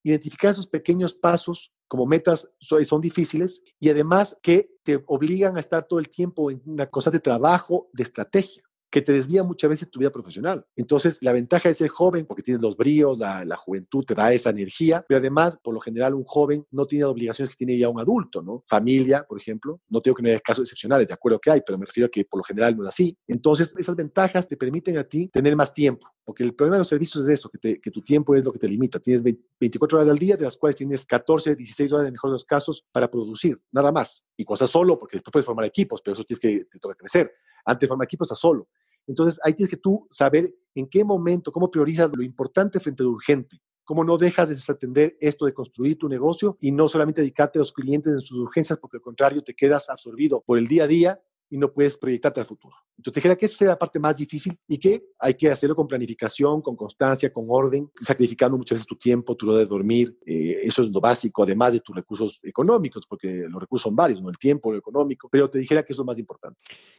identificar 0.02 0.50
esos 0.50 0.66
pequeños 0.66 1.14
pasos 1.14 1.72
como 1.88 2.06
metas 2.06 2.52
son 2.58 3.00
difíciles 3.00 3.62
y 3.78 3.88
además 3.88 4.36
que 4.42 4.70
te 4.82 5.02
obligan 5.06 5.56
a 5.56 5.60
estar 5.60 5.86
todo 5.86 6.00
el 6.00 6.08
tiempo 6.08 6.50
en 6.50 6.60
una 6.64 6.88
cosa 6.88 7.10
de 7.10 7.20
trabajo, 7.20 7.88
de 7.92 8.02
estrategia 8.02 8.65
que 8.96 9.02
te 9.02 9.12
desvía 9.12 9.42
muchas 9.42 9.68
veces 9.68 9.90
tu 9.90 9.98
vida 9.98 10.08
profesional. 10.08 10.64
Entonces, 10.74 11.18
la 11.20 11.34
ventaja 11.34 11.68
de 11.68 11.74
ser 11.74 11.90
joven, 11.90 12.24
porque 12.24 12.42
tienes 12.42 12.62
los 12.62 12.78
bríos, 12.78 13.18
la, 13.18 13.54
juventud 13.58 14.02
te 14.06 14.14
da 14.14 14.32
esa 14.32 14.48
energía, 14.48 15.04
pero 15.06 15.18
además, 15.18 15.58
por 15.62 15.74
lo 15.74 15.80
general, 15.80 16.14
un 16.14 16.24
joven 16.24 16.66
no 16.70 16.86
tiene 16.86 17.04
obligaciones 17.04 17.54
que 17.54 17.58
tiene 17.58 17.76
ya 17.76 17.90
un 17.90 18.00
adulto, 18.00 18.40
¿no? 18.40 18.64
Familia, 18.66 19.26
por 19.28 19.38
ejemplo. 19.38 19.82
No 19.90 20.00
tengo 20.00 20.14
que 20.14 20.22
no 20.22 20.30
haya 20.30 20.40
casos 20.40 20.62
excepcionales, 20.62 21.08
de 21.08 21.12
acuerdo 21.12 21.38
que 21.38 21.50
hay, 21.50 21.60
pero 21.60 21.76
me 21.76 21.84
refiero 21.84 22.06
a 22.06 22.10
que 22.10 22.24
por 22.24 22.38
lo 22.38 22.44
general 22.44 22.74
no 22.74 22.84
es 22.84 22.88
así. 22.88 23.14
Entonces, 23.26 23.74
esas 23.76 23.94
ventajas 23.94 24.48
te 24.48 24.56
permiten 24.56 24.96
a 24.96 25.04
ti 25.04 25.28
tener 25.28 25.54
más 25.56 25.74
tiempo, 25.74 26.08
porque 26.24 26.42
el 26.42 26.54
problema 26.54 26.76
de 26.76 26.80
los 26.80 26.88
servicios 26.88 27.28
es 27.28 27.34
eso, 27.38 27.50
que, 27.50 27.78
que 27.78 27.90
tu 27.90 28.00
tiempo 28.00 28.34
es 28.34 28.46
lo 28.46 28.52
que 28.52 28.58
te 28.58 28.66
limita. 28.66 28.98
Tienes 28.98 29.22
24 29.22 29.98
horas 29.98 30.08
al 30.08 30.18
día, 30.18 30.38
de 30.38 30.44
las 30.44 30.56
cuales 30.56 30.76
tienes 30.76 31.04
14, 31.04 31.54
16 31.54 31.92
horas 31.92 32.04
en 32.04 32.06
el 32.06 32.12
mejor 32.12 32.30
de 32.30 32.36
los 32.36 32.46
casos 32.46 32.86
para 32.90 33.10
producir, 33.10 33.60
nada 33.72 33.92
más. 33.92 34.24
Y 34.38 34.44
cuando 34.44 34.64
estás 34.64 34.70
solo, 34.70 34.98
porque 34.98 35.18
después 35.18 35.32
puedes 35.32 35.44
formar 35.44 35.66
equipos, 35.66 36.00
pero 36.00 36.14
eso 36.14 36.24
tienes 36.24 36.40
que, 36.40 36.64
te 36.64 36.78
toca 36.78 36.94
crecer. 36.94 37.30
Antes 37.66 37.80
de 37.80 37.88
formar 37.88 38.06
equipos, 38.06 38.26
estás 38.26 38.38
solo. 38.38 38.68
Entonces, 39.06 39.40
ahí 39.44 39.54
tienes 39.54 39.70
que 39.70 39.76
tú 39.76 40.06
saber 40.10 40.54
en 40.74 40.86
qué 40.88 41.04
momento, 41.04 41.52
cómo 41.52 41.70
priorizas 41.70 42.10
lo 42.14 42.22
importante 42.22 42.80
frente 42.80 43.02
a 43.02 43.04
lo 43.04 43.12
urgente. 43.12 43.58
Cómo 43.84 44.02
no 44.02 44.18
dejas 44.18 44.48
de 44.48 44.56
desatender 44.56 45.16
esto 45.20 45.46
de 45.46 45.54
construir 45.54 45.96
tu 45.96 46.08
negocio 46.08 46.58
y 46.60 46.72
no 46.72 46.88
solamente 46.88 47.20
dedicarte 47.20 47.58
a 47.58 47.60
los 47.60 47.72
clientes 47.72 48.12
en 48.12 48.20
sus 48.20 48.38
urgencias, 48.38 48.78
porque 48.80 48.96
al 48.96 49.02
contrario 49.02 49.42
te 49.42 49.54
quedas 49.54 49.88
absorbido 49.88 50.42
por 50.44 50.58
el 50.58 50.66
día 50.66 50.84
a 50.84 50.88
día 50.88 51.20
y 51.48 51.56
no 51.56 51.72
puedes 51.72 51.96
proyectarte 51.96 52.40
al 52.40 52.46
futuro. 52.46 52.74
Entonces, 52.96 53.22
dijera 53.22 53.36
que 53.36 53.46
esa 53.46 53.64
es 53.64 53.68
la 53.68 53.78
parte 53.78 53.98
más 53.98 54.16
difícil 54.16 54.58
y 54.66 54.78
que 54.78 55.02
hay 55.18 55.34
que 55.34 55.50
hacerlo 55.50 55.76
con 55.76 55.86
planificación, 55.86 56.62
con 56.62 56.76
constancia, 56.76 57.32
con 57.32 57.44
orden, 57.48 57.90
sacrificando 58.00 58.56
muchas 58.56 58.76
veces 58.76 58.86
tu 58.86 58.96
tiempo, 58.96 59.36
tu 59.36 59.50
hora 59.50 59.58
de 59.58 59.66
dormir. 59.66 60.16
Eh, 60.24 60.60
eso 60.62 60.82
es 60.82 60.88
lo 60.88 61.00
básico, 61.00 61.42
además 61.42 61.74
de 61.74 61.80
tus 61.80 61.94
recursos 61.94 62.40
económicos, 62.44 63.06
porque 63.06 63.46
los 63.48 63.60
recursos 63.60 63.84
son 63.84 63.96
varios, 63.96 64.22
¿no? 64.22 64.30
el 64.30 64.38
tiempo, 64.38 64.72
lo 64.72 64.78
económico, 64.78 65.28
pero 65.30 65.50
te 65.50 65.58
dijera 65.58 65.82
que 65.82 65.92
eso 65.92 66.02
es 66.02 66.06
lo 66.06 66.12
más 66.12 66.18
importante. 66.18 66.58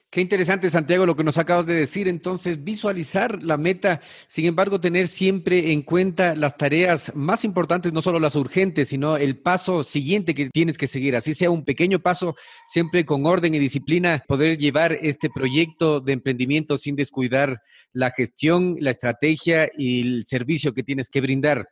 Qué 0.10 0.22
interesante, 0.22 0.70
Santiago, 0.70 1.06
lo 1.06 1.18
que 1.18 1.24
nos 1.26 1.38
acabas 1.38 1.66
de 1.66 1.74
decir. 1.74 2.08
Entonces, 2.08 2.64
visualizar 2.64 3.44
la 3.44 3.58
meta, 3.58 4.00
sin 4.30 4.46
embargo, 4.46 4.80
tener 4.80 5.10
siempre 5.10 5.74
en 5.74 5.82
cuenta 5.82 6.34
las 6.34 6.58
tareas 6.58 7.12
más 7.14 7.44
importantes, 7.44 7.92
no 7.92 8.02
solo 8.02 8.18
las 8.18 8.36
urgentes, 8.38 8.88
sino 8.88 9.18
el 9.18 9.38
paso 9.38 9.84
siguiente 9.84 10.34
que 10.34 10.50
tienes 10.50 10.78
que 10.78 10.88
seguir. 10.88 11.18
Así 11.18 11.34
sea 11.34 11.50
un 11.50 11.66
pequeño 11.66 12.00
paso, 12.00 12.36
siempre 12.68 13.06
con 13.06 13.26
orden 13.26 13.54
y 13.54 13.60
disciplina, 13.60 14.24
poder 14.28 14.58
llevar 14.58 14.94
este 15.02 15.30
proyecto 15.30 15.87
de 16.00 16.14
emprendimiento 16.14 16.78
sin 16.78 16.96
descuidar 16.96 17.62
la 17.94 18.12
gestión, 18.12 18.78
la 18.80 18.92
estrategia 18.92 19.70
y 19.78 20.02
el 20.02 20.26
servicio 20.26 20.74
que 20.74 20.84
tienes 20.84 21.10
que 21.10 21.22
brindar. 21.22 21.68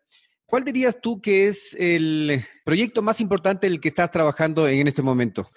¿Cuál 0.45 0.63
dirías 0.63 0.99
tú 1.01 1.21
que 1.21 1.47
es 1.47 1.75
el 1.80 2.41
proyecto 2.63 3.01
más 3.01 3.19
importante 3.19 3.67
el 3.67 3.80
que 3.80 3.89
estás 3.89 4.12
trabajando 4.12 4.67
en 4.67 4.88
este 4.88 5.01
momento? 5.01 5.49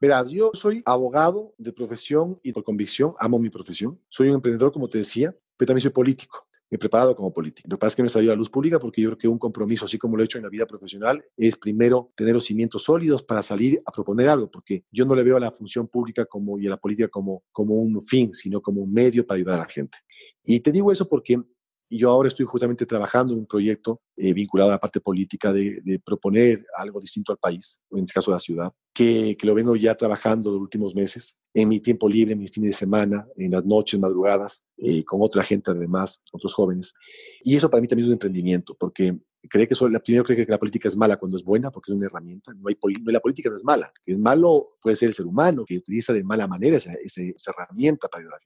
Verás, 0.00 0.30
yo 0.30 0.50
soy 0.52 0.82
abogado 0.84 1.54
de 1.58 1.72
profesión 1.72 2.38
y 2.42 2.52
por 2.52 2.62
convicción, 2.64 3.14
amo 3.18 3.38
mi 3.38 3.50
profesión. 3.50 3.98
Soy 4.08 4.28
un 4.28 4.36
emprendedor, 4.36 4.72
como 4.72 4.88
te 4.88 4.98
decía, 4.98 5.34
pero 5.56 5.68
también 5.68 5.82
soy 5.82 5.92
político 5.92 6.45
he 6.70 6.78
preparado 6.78 7.14
como 7.14 7.32
político. 7.32 7.68
Lo 7.70 7.76
que 7.76 7.80
pasa 7.80 7.88
es 7.88 7.96
que 7.96 8.02
me 8.02 8.08
salió 8.08 8.30
a 8.30 8.34
la 8.34 8.38
luz 8.38 8.50
pública 8.50 8.78
porque 8.78 9.02
yo 9.02 9.10
creo 9.10 9.18
que 9.18 9.28
un 9.28 9.38
compromiso, 9.38 9.84
así 9.84 9.98
como 9.98 10.16
lo 10.16 10.22
he 10.22 10.24
hecho 10.24 10.38
en 10.38 10.44
la 10.44 10.50
vida 10.50 10.66
profesional, 10.66 11.24
es 11.36 11.56
primero 11.56 12.12
tener 12.16 12.34
los 12.34 12.44
cimientos 12.44 12.84
sólidos 12.84 13.22
para 13.22 13.42
salir 13.42 13.82
a 13.84 13.92
proponer 13.92 14.28
algo, 14.28 14.50
porque 14.50 14.84
yo 14.90 15.04
no 15.04 15.14
le 15.14 15.22
veo 15.22 15.36
a 15.36 15.40
la 15.40 15.52
función 15.52 15.88
pública 15.88 16.26
como, 16.26 16.58
y 16.58 16.66
a 16.66 16.70
la 16.70 16.76
política 16.76 17.08
como, 17.08 17.44
como 17.52 17.74
un 17.74 18.00
fin, 18.02 18.34
sino 18.34 18.60
como 18.60 18.82
un 18.82 18.92
medio 18.92 19.26
para 19.26 19.36
ayudar 19.36 19.54
a 19.56 19.62
la 19.62 19.68
gente. 19.68 19.98
Y 20.42 20.60
te 20.60 20.72
digo 20.72 20.90
eso 20.90 21.08
porque 21.08 21.40
yo 21.90 22.10
ahora 22.10 22.28
estoy 22.28 22.46
justamente 22.46 22.86
trabajando 22.86 23.32
en 23.32 23.40
un 23.40 23.46
proyecto 23.46 24.00
eh, 24.16 24.32
vinculado 24.32 24.70
a 24.70 24.74
la 24.74 24.80
parte 24.80 25.00
política 25.00 25.52
de, 25.52 25.80
de, 25.82 25.98
proponer 25.98 26.64
algo 26.76 27.00
distinto 27.00 27.32
al 27.32 27.38
país, 27.38 27.82
en 27.90 28.00
este 28.00 28.12
caso 28.12 28.30
a 28.30 28.34
la 28.34 28.40
ciudad, 28.40 28.72
que, 28.92 29.36
que, 29.38 29.46
lo 29.46 29.54
vengo 29.54 29.76
ya 29.76 29.94
trabajando 29.94 30.50
los 30.50 30.60
últimos 30.60 30.94
meses, 30.94 31.38
en 31.54 31.68
mi 31.68 31.80
tiempo 31.80 32.08
libre, 32.08 32.34
en 32.34 32.40
mis 32.40 32.50
fines 32.50 32.70
de 32.70 32.76
semana, 32.76 33.26
en 33.36 33.50
las 33.50 33.64
noches, 33.64 33.98
madrugadas, 34.00 34.64
eh, 34.78 35.04
con 35.04 35.20
otra 35.22 35.42
gente 35.42 35.70
además, 35.70 36.22
otros 36.32 36.54
jóvenes. 36.54 36.94
Y 37.42 37.56
eso 37.56 37.70
para 37.70 37.80
mí 37.80 37.88
también 37.88 38.04
es 38.04 38.08
un 38.08 38.14
emprendimiento, 38.14 38.76
porque 38.78 39.18
cree 39.48 39.66
que 39.66 39.74
la, 39.88 40.00
primero 40.00 40.24
cree 40.24 40.44
que 40.44 40.50
la 40.50 40.58
política 40.58 40.88
es 40.88 40.96
mala 40.96 41.16
cuando 41.16 41.36
es 41.36 41.44
buena, 41.44 41.70
porque 41.70 41.92
es 41.92 41.96
una 41.96 42.06
herramienta. 42.06 42.52
No 42.54 42.68
hay, 42.68 42.76
no, 43.00 43.12
la 43.12 43.20
política 43.20 43.48
no 43.48 43.56
es 43.56 43.64
mala. 43.64 43.92
Que 44.04 44.12
es 44.12 44.18
malo 44.18 44.76
puede 44.80 44.96
ser 44.96 45.08
el 45.08 45.14
ser 45.14 45.26
humano, 45.26 45.64
que 45.64 45.76
utiliza 45.76 46.12
de 46.12 46.24
mala 46.24 46.46
manera 46.46 46.76
esa, 46.76 46.92
esa, 46.94 47.22
esa 47.22 47.52
herramienta 47.52 48.08
para 48.08 48.22
ayudar. 48.22 48.40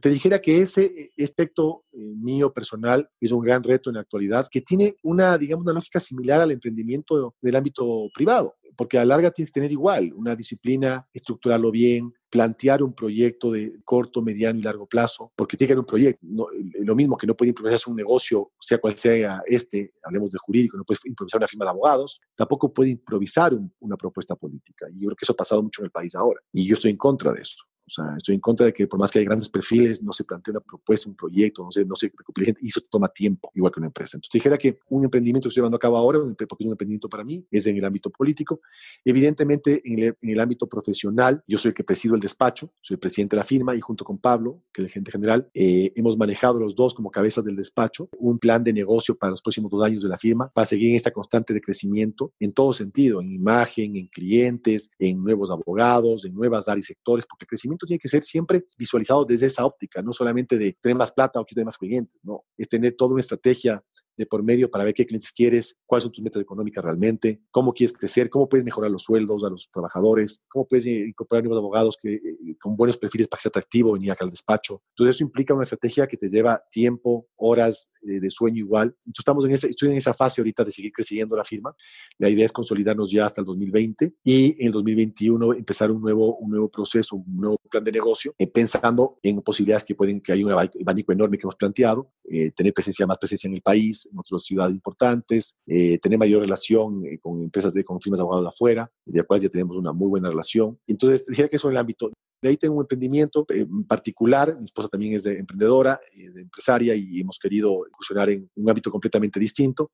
Te 0.00 0.08
dijera 0.08 0.40
que 0.40 0.62
ese 0.62 0.84
eh, 0.84 1.22
aspecto 1.22 1.84
eh, 1.92 1.98
mío 1.98 2.52
personal 2.52 3.08
es 3.20 3.30
un 3.30 3.44
gran 3.44 3.62
reto 3.62 3.90
en 3.90 3.94
la 3.94 4.00
actualidad, 4.00 4.48
que 4.50 4.62
tiene 4.62 4.96
una, 5.02 5.36
digamos, 5.36 5.64
una 5.64 5.74
lógica 5.74 6.00
similar 6.00 6.40
al 6.40 6.50
emprendimiento 6.50 7.34
del 7.40 7.56
ámbito 7.56 8.08
privado, 8.14 8.54
porque 8.76 8.96
a 8.96 9.00
la 9.00 9.14
larga 9.14 9.30
tienes 9.30 9.50
que 9.50 9.60
tener 9.60 9.72
igual 9.72 10.12
una 10.14 10.34
disciplina, 10.34 11.06
estructurarlo 11.12 11.70
bien, 11.70 12.12
plantear 12.30 12.82
un 12.82 12.94
proyecto 12.94 13.52
de 13.52 13.80
corto, 13.84 14.22
mediano 14.22 14.58
y 14.58 14.62
largo 14.62 14.86
plazo, 14.86 15.30
porque 15.36 15.56
tiene 15.56 15.68
que 15.68 15.72
haber 15.74 15.80
un 15.80 15.86
proyecto. 15.86 16.26
Eh, 16.26 16.84
lo 16.84 16.96
mismo 16.96 17.18
que 17.18 17.26
no 17.26 17.36
puede 17.36 17.50
improvisarse 17.50 17.90
un 17.90 17.96
negocio, 17.96 18.52
sea 18.58 18.78
cual 18.78 18.96
sea 18.96 19.42
este, 19.46 19.92
hablemos 20.02 20.30
de 20.30 20.38
jurídico, 20.38 20.78
no 20.78 20.84
puede 20.84 21.00
improvisar 21.04 21.38
una 21.38 21.48
firma 21.48 21.66
de 21.66 21.70
abogados, 21.72 22.22
tampoco 22.34 22.72
puede 22.72 22.90
improvisar 22.90 23.52
una 23.80 23.96
propuesta 23.98 24.34
política. 24.36 24.86
Y 24.90 25.00
yo 25.00 25.08
creo 25.08 25.16
que 25.16 25.24
eso 25.26 25.34
ha 25.34 25.36
pasado 25.36 25.62
mucho 25.62 25.82
en 25.82 25.86
el 25.86 25.90
país 25.90 26.14
ahora. 26.14 26.40
Y 26.50 26.66
yo 26.66 26.74
estoy 26.74 26.92
en 26.92 26.96
contra 26.96 27.32
de 27.32 27.42
eso. 27.42 27.64
Sea, 27.94 28.14
estoy 28.16 28.36
en 28.36 28.40
contra 28.40 28.66
de 28.66 28.72
que 28.72 28.86
por 28.86 28.98
más 28.98 29.10
que 29.10 29.18
hay 29.18 29.24
grandes 29.24 29.48
perfiles, 29.48 30.02
no 30.02 30.12
se 30.12 30.24
plantee 30.24 30.50
una 30.52 30.60
propuesta, 30.60 31.10
un 31.10 31.16
proyecto, 31.16 31.62
no 31.62 31.70
se, 31.70 31.84
no 31.84 31.94
se 31.94 32.10
recopile 32.16 32.46
gente, 32.46 32.60
y 32.62 32.68
eso 32.68 32.80
toma 32.90 33.08
tiempo, 33.08 33.50
igual 33.54 33.70
que 33.72 33.80
una 33.80 33.88
empresa. 33.88 34.16
Entonces, 34.16 34.32
dijera 34.32 34.56
que 34.56 34.78
un 34.88 35.04
emprendimiento 35.04 35.46
que 35.46 35.50
estoy 35.50 35.60
llevando 35.60 35.76
a 35.76 35.80
cabo 35.80 35.96
ahora, 35.96 36.20
porque 36.20 36.44
es 36.44 36.66
un 36.66 36.72
emprendimiento 36.72 37.08
para 37.08 37.24
mí, 37.24 37.46
es 37.50 37.66
en 37.66 37.76
el 37.76 37.84
ámbito 37.84 38.10
político. 38.10 38.60
Evidentemente, 39.04 39.82
en 39.84 39.98
el, 39.98 40.16
en 40.20 40.30
el 40.30 40.40
ámbito 40.40 40.66
profesional, 40.66 41.42
yo 41.46 41.58
soy 41.58 41.70
el 41.70 41.74
que 41.74 41.84
presido 41.84 42.14
el 42.14 42.20
despacho, 42.20 42.72
soy 42.80 42.94
el 42.94 43.00
presidente 43.00 43.36
de 43.36 43.40
la 43.40 43.44
firma, 43.44 43.74
y 43.76 43.80
junto 43.80 44.04
con 44.04 44.18
Pablo, 44.18 44.62
que 44.72 44.80
es 44.80 44.86
el 44.86 44.92
gerente 44.92 45.12
general, 45.12 45.50
eh, 45.52 45.92
hemos 45.94 46.16
manejado 46.16 46.58
los 46.58 46.74
dos 46.74 46.94
como 46.94 47.10
cabezas 47.10 47.44
del 47.44 47.56
despacho 47.56 48.08
un 48.18 48.38
plan 48.38 48.64
de 48.64 48.72
negocio 48.72 49.16
para 49.16 49.30
los 49.30 49.42
próximos 49.42 49.70
dos 49.70 49.84
años 49.84 50.02
de 50.02 50.08
la 50.08 50.18
firma, 50.18 50.48
para 50.48 50.64
seguir 50.64 50.90
en 50.90 50.96
esta 50.96 51.10
constante 51.10 51.52
de 51.52 51.60
crecimiento 51.60 52.32
en 52.40 52.52
todo 52.52 52.72
sentido, 52.72 53.20
en 53.20 53.30
imagen, 53.30 53.96
en 53.96 54.06
clientes, 54.06 54.90
en 54.98 55.22
nuevos 55.22 55.50
abogados, 55.50 56.24
en 56.24 56.34
nuevas 56.34 56.68
áreas 56.68 56.86
y 56.86 56.92
sectores, 56.94 57.26
porque 57.26 57.44
el 57.44 57.48
crecimiento 57.48 57.81
tiene 57.86 58.00
que 58.00 58.08
ser 58.08 58.24
siempre 58.24 58.64
visualizado 58.76 59.24
desde 59.24 59.46
esa 59.46 59.64
óptica, 59.64 60.02
no 60.02 60.12
solamente 60.12 60.58
de 60.58 60.76
tener 60.80 60.96
más 60.96 61.12
plata 61.12 61.40
o 61.40 61.44
tener 61.44 61.64
más 61.64 61.78
clientes, 61.78 62.18
no, 62.22 62.44
es 62.56 62.68
tener 62.68 62.94
toda 62.96 63.12
una 63.12 63.20
estrategia 63.20 63.82
por 64.26 64.42
medio 64.42 64.70
para 64.70 64.84
ver 64.84 64.94
qué 64.94 65.06
clientes 65.06 65.32
quieres, 65.32 65.76
cuáles 65.86 66.04
son 66.04 66.12
tus 66.12 66.22
metas 66.22 66.42
económicas 66.42 66.84
realmente, 66.84 67.42
cómo 67.50 67.72
quieres 67.72 67.96
crecer, 67.96 68.30
cómo 68.30 68.48
puedes 68.48 68.64
mejorar 68.64 68.90
los 68.90 69.02
sueldos 69.02 69.44
a 69.44 69.50
los 69.50 69.70
trabajadores, 69.70 70.42
cómo 70.48 70.66
puedes 70.66 70.86
incorporar 70.86 71.44
nuevos 71.44 71.58
abogados 71.58 71.96
que, 72.00 72.14
eh, 72.14 72.56
con 72.60 72.76
buenos 72.76 72.96
perfiles 72.96 73.28
para 73.28 73.38
que 73.38 73.42
sea 73.42 73.50
atractivo 73.50 73.92
venir 73.92 74.12
acá 74.12 74.24
al 74.24 74.30
despacho. 74.30 74.82
Todo 74.94 75.08
eso 75.08 75.22
implica 75.22 75.54
una 75.54 75.64
estrategia 75.64 76.06
que 76.06 76.16
te 76.16 76.28
lleva 76.28 76.62
tiempo, 76.70 77.26
horas 77.36 77.90
eh, 78.02 78.20
de 78.20 78.30
sueño 78.30 78.58
igual. 78.58 78.88
Entonces 78.88 79.20
estamos 79.20 79.44
en 79.44 79.52
esa, 79.52 79.66
estoy 79.66 79.90
en 79.90 79.96
esa 79.96 80.14
fase 80.14 80.40
ahorita 80.40 80.64
de 80.64 80.72
seguir 80.72 80.92
creciendo 80.92 81.36
la 81.36 81.44
firma. 81.44 81.74
La 82.18 82.28
idea 82.28 82.44
es 82.44 82.52
consolidarnos 82.52 83.10
ya 83.10 83.26
hasta 83.26 83.40
el 83.40 83.46
2020 83.46 84.14
y 84.24 84.56
en 84.60 84.66
el 84.66 84.72
2021 84.72 85.54
empezar 85.54 85.90
un 85.90 86.00
nuevo, 86.00 86.36
un 86.36 86.50
nuevo 86.50 86.70
proceso, 86.70 87.16
un 87.16 87.36
nuevo 87.36 87.58
plan 87.70 87.84
de 87.84 87.92
negocio, 87.92 88.34
eh, 88.38 88.46
pensando 88.46 89.18
en 89.22 89.40
posibilidades 89.42 89.84
que 89.84 89.94
pueden, 89.94 90.20
que 90.20 90.32
hay 90.32 90.44
un 90.44 90.52
abanico 90.52 91.12
enorme 91.12 91.38
que 91.38 91.42
hemos 91.44 91.56
planteado, 91.56 92.12
tener 92.56 92.72
presencia, 92.72 93.06
más 93.06 93.18
presencia 93.18 93.46
en 93.46 93.54
el 93.54 93.62
país, 93.62 94.08
en 94.12 94.18
otras 94.18 94.44
ciudades 94.44 94.74
importantes, 94.74 95.56
tener 95.66 96.18
mayor 96.18 96.42
relación 96.42 97.02
con 97.20 97.42
empresas 97.42 97.74
de, 97.74 97.84
con 97.84 98.00
firmas 98.00 98.18
de 98.18 98.22
abogados 98.22 98.44
de 98.44 98.48
afuera, 98.48 98.90
de 99.04 99.18
las 99.18 99.26
cuales 99.26 99.42
ya 99.42 99.48
tenemos 99.48 99.76
una 99.76 99.92
muy 99.92 100.08
buena 100.08 100.28
relación. 100.28 100.78
Entonces, 100.86 101.26
dijera 101.26 101.48
que 101.48 101.56
eso 101.56 101.68
en 101.68 101.72
el 101.72 101.78
ámbito 101.78 102.10
de 102.42 102.48
ahí 102.48 102.56
tengo 102.56 102.74
un 102.74 102.82
emprendimiento 102.82 103.46
eh, 103.50 103.60
en 103.60 103.84
particular, 103.84 104.56
mi 104.58 104.64
esposa 104.64 104.88
también 104.88 105.14
es 105.14 105.22
de 105.22 105.38
emprendedora, 105.38 106.00
es 106.12 106.36
empresaria 106.36 106.94
y 106.96 107.20
hemos 107.20 107.38
querido 107.38 107.86
incursionar 107.86 108.30
en 108.30 108.50
un 108.56 108.68
ámbito 108.68 108.90
completamente 108.90 109.38
distinto. 109.38 109.92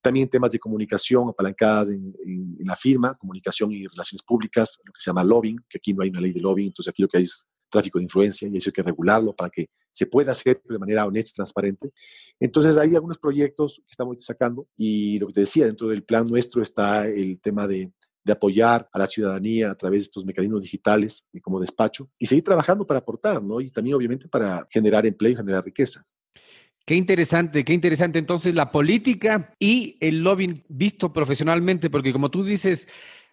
También 0.00 0.28
temas 0.28 0.50
de 0.50 0.58
comunicación 0.58 1.28
apalancadas 1.28 1.90
en, 1.90 2.14
la 2.64 2.74
firma, 2.74 3.14
comunicación 3.14 3.70
y 3.72 3.86
relaciones 3.86 4.22
públicas, 4.22 4.80
lo 4.84 4.92
que 4.92 5.00
se 5.00 5.10
llama 5.10 5.24
lobbying, 5.24 5.58
que 5.68 5.76
aquí 5.76 5.92
no 5.92 6.02
hay 6.02 6.08
una 6.08 6.20
ley 6.20 6.32
de 6.32 6.40
lobbying, 6.40 6.68
entonces 6.68 6.90
aquí 6.90 7.02
lo 7.02 7.08
que 7.08 7.18
hay 7.18 7.24
es 7.24 7.49
tráfico 7.70 7.98
de 7.98 8.04
influencia 8.04 8.48
y 8.48 8.56
eso 8.56 8.70
hay 8.70 8.72
que 8.74 8.82
regularlo 8.82 9.34
para 9.34 9.50
que 9.50 9.66
se 9.92 10.06
pueda 10.06 10.32
hacer 10.32 10.60
de 10.68 10.78
manera 10.78 11.06
honesta 11.06 11.30
y 11.32 11.36
transparente. 11.36 11.90
Entonces 12.38 12.76
hay 12.76 12.94
algunos 12.94 13.18
proyectos 13.18 13.82
que 13.86 13.90
estamos 13.90 14.16
sacando 14.18 14.66
y 14.76 15.18
lo 15.18 15.28
que 15.28 15.34
te 15.34 15.40
decía, 15.40 15.66
dentro 15.66 15.88
del 15.88 16.02
plan 16.02 16.26
nuestro 16.26 16.62
está 16.62 17.06
el 17.06 17.40
tema 17.40 17.66
de 17.66 17.90
de 18.24 18.32
apoyar 18.32 18.88
a 18.92 18.98
la 18.98 19.06
ciudadanía 19.06 19.70
a 19.70 19.74
través 19.74 20.02
de 20.02 20.04
estos 20.04 20.24
mecanismos 20.24 20.62
digitales 20.62 21.24
y 21.32 21.40
como 21.40 21.60
despacho 21.60 22.10
y 22.18 22.26
seguir 22.26 22.44
trabajando 22.44 22.86
para 22.86 23.00
aportar, 23.00 23.42
¿no? 23.42 23.60
Y 23.60 23.70
también 23.70 23.96
obviamente 23.96 24.28
para 24.28 24.66
generar 24.70 25.06
empleo 25.06 25.32
y 25.32 25.36
generar 25.36 25.64
riqueza. 25.64 26.04
Qué 26.84 26.94
interesante, 26.96 27.64
qué 27.64 27.72
interesante. 27.72 28.18
Entonces, 28.18 28.54
la 28.54 28.72
política 28.72 29.54
y 29.58 29.96
el 30.00 30.22
lobbying 30.22 30.64
visto 30.68 31.12
profesionalmente, 31.12 31.88
porque 31.88 32.12
como 32.12 32.30
tú 32.30 32.42
dices, 32.42 32.88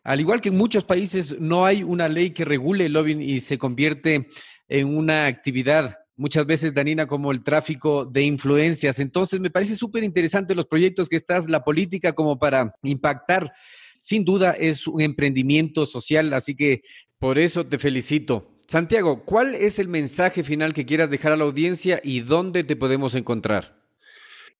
al 0.07 0.21
igual 0.21 0.39
que 0.39 0.47
en 0.47 0.57
muchos 0.57 0.85
países, 0.85 1.37
no 1.37 1.65
hay 1.65 1.83
una 1.83 2.07
ley 2.07 2.31
que 2.31 2.45
regule 2.45 2.85
el 2.85 2.93
lobbying 2.93 3.21
y 3.21 3.41
se 3.41 3.57
convierte 3.57 4.29
en 4.69 4.95
una 4.95 5.25
actividad 5.25 5.97
muchas 6.15 6.45
veces, 6.45 6.73
Danina, 6.73 7.07
como 7.07 7.29
el 7.29 7.43
tráfico 7.43 8.05
de 8.05 8.23
influencias. 8.23 8.99
Entonces, 8.99 9.41
me 9.41 9.49
parece 9.49 9.75
súper 9.75 10.05
interesante 10.05 10.55
los 10.55 10.65
proyectos 10.65 11.09
que 11.09 11.17
estás, 11.17 11.49
la 11.49 11.61
política 11.61 12.13
como 12.13 12.39
para 12.39 12.73
impactar 12.83 13.51
sin 13.99 14.23
duda 14.23 14.51
es 14.51 14.87
un 14.87 15.01
emprendimiento 15.01 15.85
social, 15.85 16.31
así 16.33 16.55
que 16.55 16.83
por 17.19 17.37
eso 17.37 17.65
te 17.65 17.77
felicito. 17.77 18.61
Santiago, 18.65 19.25
¿cuál 19.25 19.55
es 19.55 19.77
el 19.77 19.89
mensaje 19.89 20.45
final 20.45 20.73
que 20.73 20.85
quieras 20.85 21.09
dejar 21.09 21.33
a 21.33 21.37
la 21.37 21.43
audiencia 21.43 21.99
y 22.01 22.21
dónde 22.21 22.63
te 22.63 22.77
podemos 22.77 23.13
encontrar? 23.13 23.76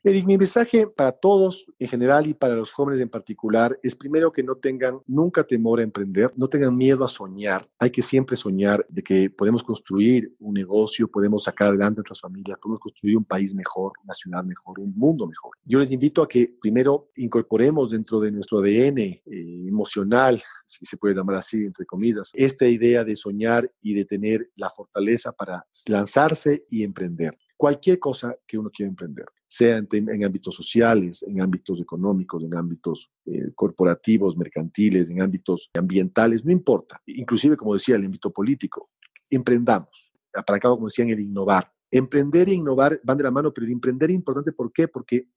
Eric, 0.03 0.25
mi 0.25 0.37
mensaje 0.37 0.85
para 0.87 1.11
todos 1.11 1.65
en 1.79 1.87
general 1.87 2.27
y 2.27 2.33
para 2.33 2.55
los 2.55 2.71
jóvenes 2.71 3.01
en 3.01 3.09
particular 3.09 3.77
es 3.81 3.95
primero 3.95 4.31
que 4.31 4.43
no 4.43 4.55
tengan 4.55 4.99
nunca 5.07 5.43
temor 5.43 5.79
a 5.79 5.83
emprender, 5.83 6.31
no 6.35 6.47
tengan 6.47 6.77
miedo 6.77 7.03
a 7.03 7.07
soñar. 7.07 7.67
Hay 7.79 7.89
que 7.89 8.03
siempre 8.03 8.35
soñar 8.35 8.85
de 8.89 9.01
que 9.01 9.29
podemos 9.29 9.63
construir 9.63 10.33
un 10.39 10.53
negocio, 10.53 11.09
podemos 11.09 11.45
sacar 11.45 11.69
adelante 11.69 11.99
nuestras 11.99 12.21
familias, 12.21 12.59
podemos 12.61 12.79
construir 12.79 13.17
un 13.17 13.25
país 13.25 13.55
mejor, 13.55 13.93
una 14.03 14.13
ciudad 14.13 14.43
mejor, 14.43 14.79
un 14.79 14.93
mundo 14.95 15.27
mejor. 15.27 15.57
Yo 15.65 15.79
les 15.79 15.91
invito 15.91 16.21
a 16.21 16.27
que 16.27 16.55
primero 16.61 17.09
incorporemos 17.15 17.89
dentro 17.89 18.19
de 18.19 18.31
nuestro 18.31 18.59
ADN 18.59 18.99
eh, 18.99 19.21
emocional, 19.67 20.41
si 20.65 20.85
se 20.85 20.97
puede 20.97 21.15
llamar 21.15 21.37
así, 21.37 21.57
entre 21.65 21.85
comillas, 21.87 22.31
esta 22.35 22.67
idea 22.67 23.03
de 23.03 23.15
soñar 23.15 23.69
y 23.81 23.95
de 23.95 24.05
tener 24.05 24.51
la 24.55 24.69
fortaleza 24.69 25.31
para 25.31 25.65
lanzarse 25.87 26.61
y 26.69 26.83
emprender 26.83 27.35
cualquier 27.57 27.99
cosa 27.99 28.37
que 28.45 28.57
uno 28.57 28.69
quiera 28.69 28.89
emprender, 28.89 29.25
sea 29.47 29.77
en, 29.77 30.23
ámbitos 30.23 30.55
sociales, 30.55 31.23
en 31.23 31.41
ámbitos 31.41 31.81
económicos, 31.81 32.43
en 32.43 32.55
ámbitos 32.55 33.11
eh, 33.25 33.51
corporativos, 33.55 34.37
mercantiles, 34.37 35.09
en 35.09 35.21
ámbitos 35.21 35.71
ambientales, 35.73 36.45
no 36.45 36.51
importa. 36.51 37.01
Inclusive, 37.07 37.57
como 37.57 37.73
decía, 37.73 37.95
el 37.95 38.05
ámbito 38.05 38.31
político. 38.31 38.91
Emprendamos. 39.29 40.11
Apalancado, 40.33 40.75
como 40.75 40.87
decían, 40.87 41.09
el 41.09 41.19
innovar. 41.19 41.73
Emprender 41.89 42.49
e 42.49 42.53
innovar 42.53 42.99
van 43.03 43.17
de 43.17 43.23
la 43.23 43.31
mano, 43.31 43.53
pero 43.53 43.65
el 43.65 43.73
emprender 43.73 44.11
es 44.11 44.15
importante, 44.15 44.51
¿por 44.51 44.71
qué? 44.71 44.87
Porque 44.87 45.29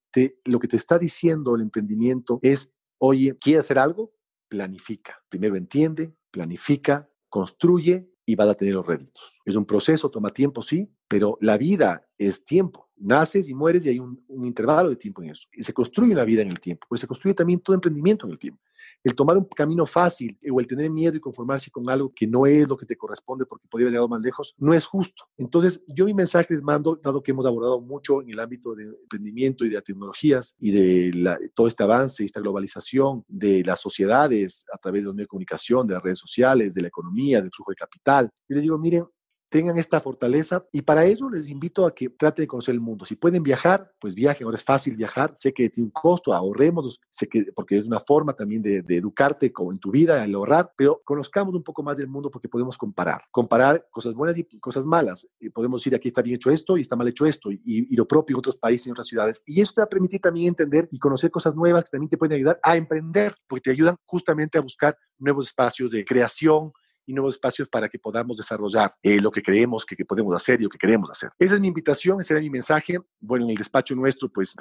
lo 0.45 0.59
que 0.59 0.69
te 0.69 0.77
está 0.77 0.99
diciendo 0.99 1.55
el 1.55 1.63
emprendimiento 1.63 2.39
es, 2.43 2.77
oye, 2.99 3.37
¿quieres 3.39 3.65
hacer 3.65 3.79
algo? 3.79 4.13
Planifica. 4.49 5.23
Primero 5.29 5.57
entiende, 5.57 6.15
planifica, 6.33 7.09
construye 7.29 8.13
y 8.27 8.35
vas 8.35 8.49
a 8.49 8.55
tener 8.55 8.75
los 8.75 8.87
réditos. 8.87 9.41
Es 9.45 9.55
un 9.57 9.65
proceso, 9.65 10.11
toma 10.11 10.31
tiempo, 10.31 10.61
sí, 10.61 10.93
pero 11.11 11.37
la 11.40 11.59
vida 11.59 12.07
es 12.16 12.44
tiempo. 12.44 12.88
Naces 12.96 13.49
y 13.49 13.55
mueres 13.55 13.85
y 13.85 13.88
hay 13.88 13.99
un, 13.99 14.25
intervalo 14.44 14.90
de 14.90 14.96
tiempo 14.96 15.23
en 15.25 15.31
eso. 15.31 15.49
Y 15.53 15.64
se 15.64 15.75
construye 15.75 16.12
una 16.12 16.25
vida 16.25 16.42
en 16.42 16.49
el 16.49 16.61
tiempo, 16.61 16.87
pues 16.88 17.01
se 17.01 17.09
construye 17.09 17.35
también 17.35 17.59
todo 17.59 17.75
emprendimiento 17.75 18.27
en 18.27 18.33
el 18.33 18.38
tiempo. 18.38 18.62
El 19.03 19.16
tomar 19.16 19.37
un 19.37 19.44
camino 19.44 19.87
fácil 19.87 20.38
o 20.49 20.61
el 20.61 20.68
tener 20.68 20.88
miedo 20.88 21.16
y 21.16 21.20
conformarse 21.20 21.68
con 21.70 21.90
algo 21.90 22.12
que 22.14 22.29
no 22.29 22.46
es 22.46 22.68
lo 22.68 22.77
que 22.77 22.87
te 22.87 22.96
corresponde 22.96 23.44
porque 23.44 23.66
podría 23.68 23.87
haber 23.87 23.94
llegado 23.94 24.09
más 24.09 24.25
lejos, 24.25 24.55
no 24.59 24.73
es 24.73 24.87
justo. 24.87 25.25
Entonces, 25.37 25.83
yo 25.88 26.05
mi 26.05 26.14
mensaje 26.14 26.55
les 26.55 26.62
mando, 26.62 27.01
dado 27.03 27.23
que 27.23 27.33
hemos 27.33 27.46
abordado 27.46 27.81
mucho 27.81 28.23
en 28.23 28.31
el 28.31 28.38
ámbito 28.38 28.75
de 28.77 28.85
emprendimiento 28.85 29.64
y 29.64 29.70
de 29.70 29.83
tecnologías 29.83 30.55
y 30.61 30.70
de 30.70 31.51
todo 31.55 31.66
este 31.66 31.83
avance, 31.83 32.25
esta 32.25 32.40
globalización 32.40 33.25
de 33.27 33.64
las 33.64 33.81
sociedades 33.81 34.64
a 34.73 34.79
través 34.79 35.03
de 35.03 35.07
los 35.07 35.14
medios 35.14 35.27
de 35.27 35.31
comunicación, 35.31 35.88
de 35.88 35.94
las 35.94 36.03
redes 36.05 36.20
sociales, 36.20 36.75
de 36.75 36.83
la 36.83 36.88
economía, 36.88 37.40
del 37.40 37.51
flujo 37.51 37.73
de 37.73 37.77
capital. 37.77 38.31
Yo 38.49 38.55
les 38.55 38.62
digo, 38.62 38.79
miren, 38.79 39.07
tengan 39.51 39.77
esta 39.79 40.01
fortaleza 40.01 40.65
y 40.73 40.83
para 40.83 41.05
ello 41.05 41.29
les 41.29 41.51
invito 41.51 41.85
a 41.85 41.95
que 41.95 42.09
traten 42.09 42.45
de 42.45 42.47
conocer 42.47 42.73
el 42.73 42.81
mundo. 42.81 43.05
Si 43.05 43.17
pueden 43.17 43.43
viajar, 43.43 43.93
pues 43.99 44.15
viajen. 44.15 44.45
Ahora 44.45 44.55
es 44.55 44.65
fácil 44.65 44.97
viajar. 44.97 45.33
Sé 45.35 45.53
que 45.53 45.69
tiene 45.69 45.87
un 45.87 45.91
costo, 45.91 46.33
ahorremos, 46.33 47.01
sé 47.11 47.29
que, 47.29 47.47
porque 47.55 47.77
es 47.77 47.87
una 47.87 48.01
forma 48.01 48.33
también 48.33 48.63
de, 48.63 48.85
educarte 48.89 49.53
como 49.53 49.73
en 49.73 49.79
tu 49.79 49.91
vida, 49.91 50.25
el 50.25 50.35
ahorrar, 50.35 50.73
pero 50.77 51.03
conozcamos 51.05 51.55
un 51.55 51.63
poco 51.63 51.83
más 51.83 51.97
del 51.97 52.09
mundo 52.09 52.31
porque 52.31 52.49
podemos 52.49 52.79
comparar. 52.79 53.23
Comparar 53.31 53.87
cosas 53.91 54.15
buenas 54.15 54.39
y 54.39 54.45
cosas 54.61 54.87
malas. 54.87 55.29
Y 55.41 55.51
podemos 55.51 55.81
decir 55.81 55.95
aquí 55.95 56.09
está 56.09 56.23
bien 56.23 56.37
hecho 56.37 56.51
esto 56.51 56.79
y 56.79 56.83
está 56.83 56.95
mal 56.95 57.09
hecho 57.09 57.27
esto 57.27 57.51
y, 57.51 57.61
y 57.65 57.97
lo 57.97 58.07
propio 58.07 58.35
en 58.35 58.39
otros 58.39 58.57
países, 58.57 58.87
en 58.87 58.93
otras 58.93 59.09
ciudades. 59.09 59.43
Y 59.47 59.61
eso 59.61 59.73
te 59.75 59.81
va 59.81 59.87
a 59.87 59.89
permitir 59.89 60.21
también 60.21 60.49
entender 60.49 60.89
y 60.93 60.99
conocer 60.99 61.31
cosas 61.31 61.57
nuevas 61.57 61.85
que 61.85 61.91
también 61.91 62.09
te 62.09 62.19
pueden 62.19 62.37
ayudar 62.37 62.61
a 62.63 62.77
emprender, 62.77 63.35
porque 63.49 63.63
te 63.63 63.71
ayudan 63.73 63.97
justamente 64.07 64.59
a 64.59 64.61
buscar 64.61 64.97
nuevos 65.19 65.49
espacios 65.49 65.91
de 65.91 66.05
creación, 66.05 66.73
y 67.11 67.14
nuevos 67.14 67.35
espacios 67.35 67.68
para 67.68 67.88
que 67.88 67.99
podamos 67.99 68.37
desarrollar 68.37 68.94
eh, 69.03 69.20
lo 69.20 69.31
que 69.31 69.42
creemos 69.42 69.85
que, 69.85 70.05
podemos 70.05 70.35
hacer 70.35 70.61
y 70.61 70.64
lo 70.64 70.70
que 70.70 70.79
queremos 70.79 71.11
hacer. 71.11 71.31
Esa 71.38 71.55
es 71.55 71.61
mi 71.61 71.68
invitación, 71.68 72.20
ese 72.20 72.35
era 72.35 72.40
mi 72.40 72.51
mensaje. 72.51 72.99
Bueno, 73.20 73.44
en 73.44 73.51
el 73.51 73.57
despacho 73.57 73.94
nuestro, 73.94 74.29
pues 74.29 74.55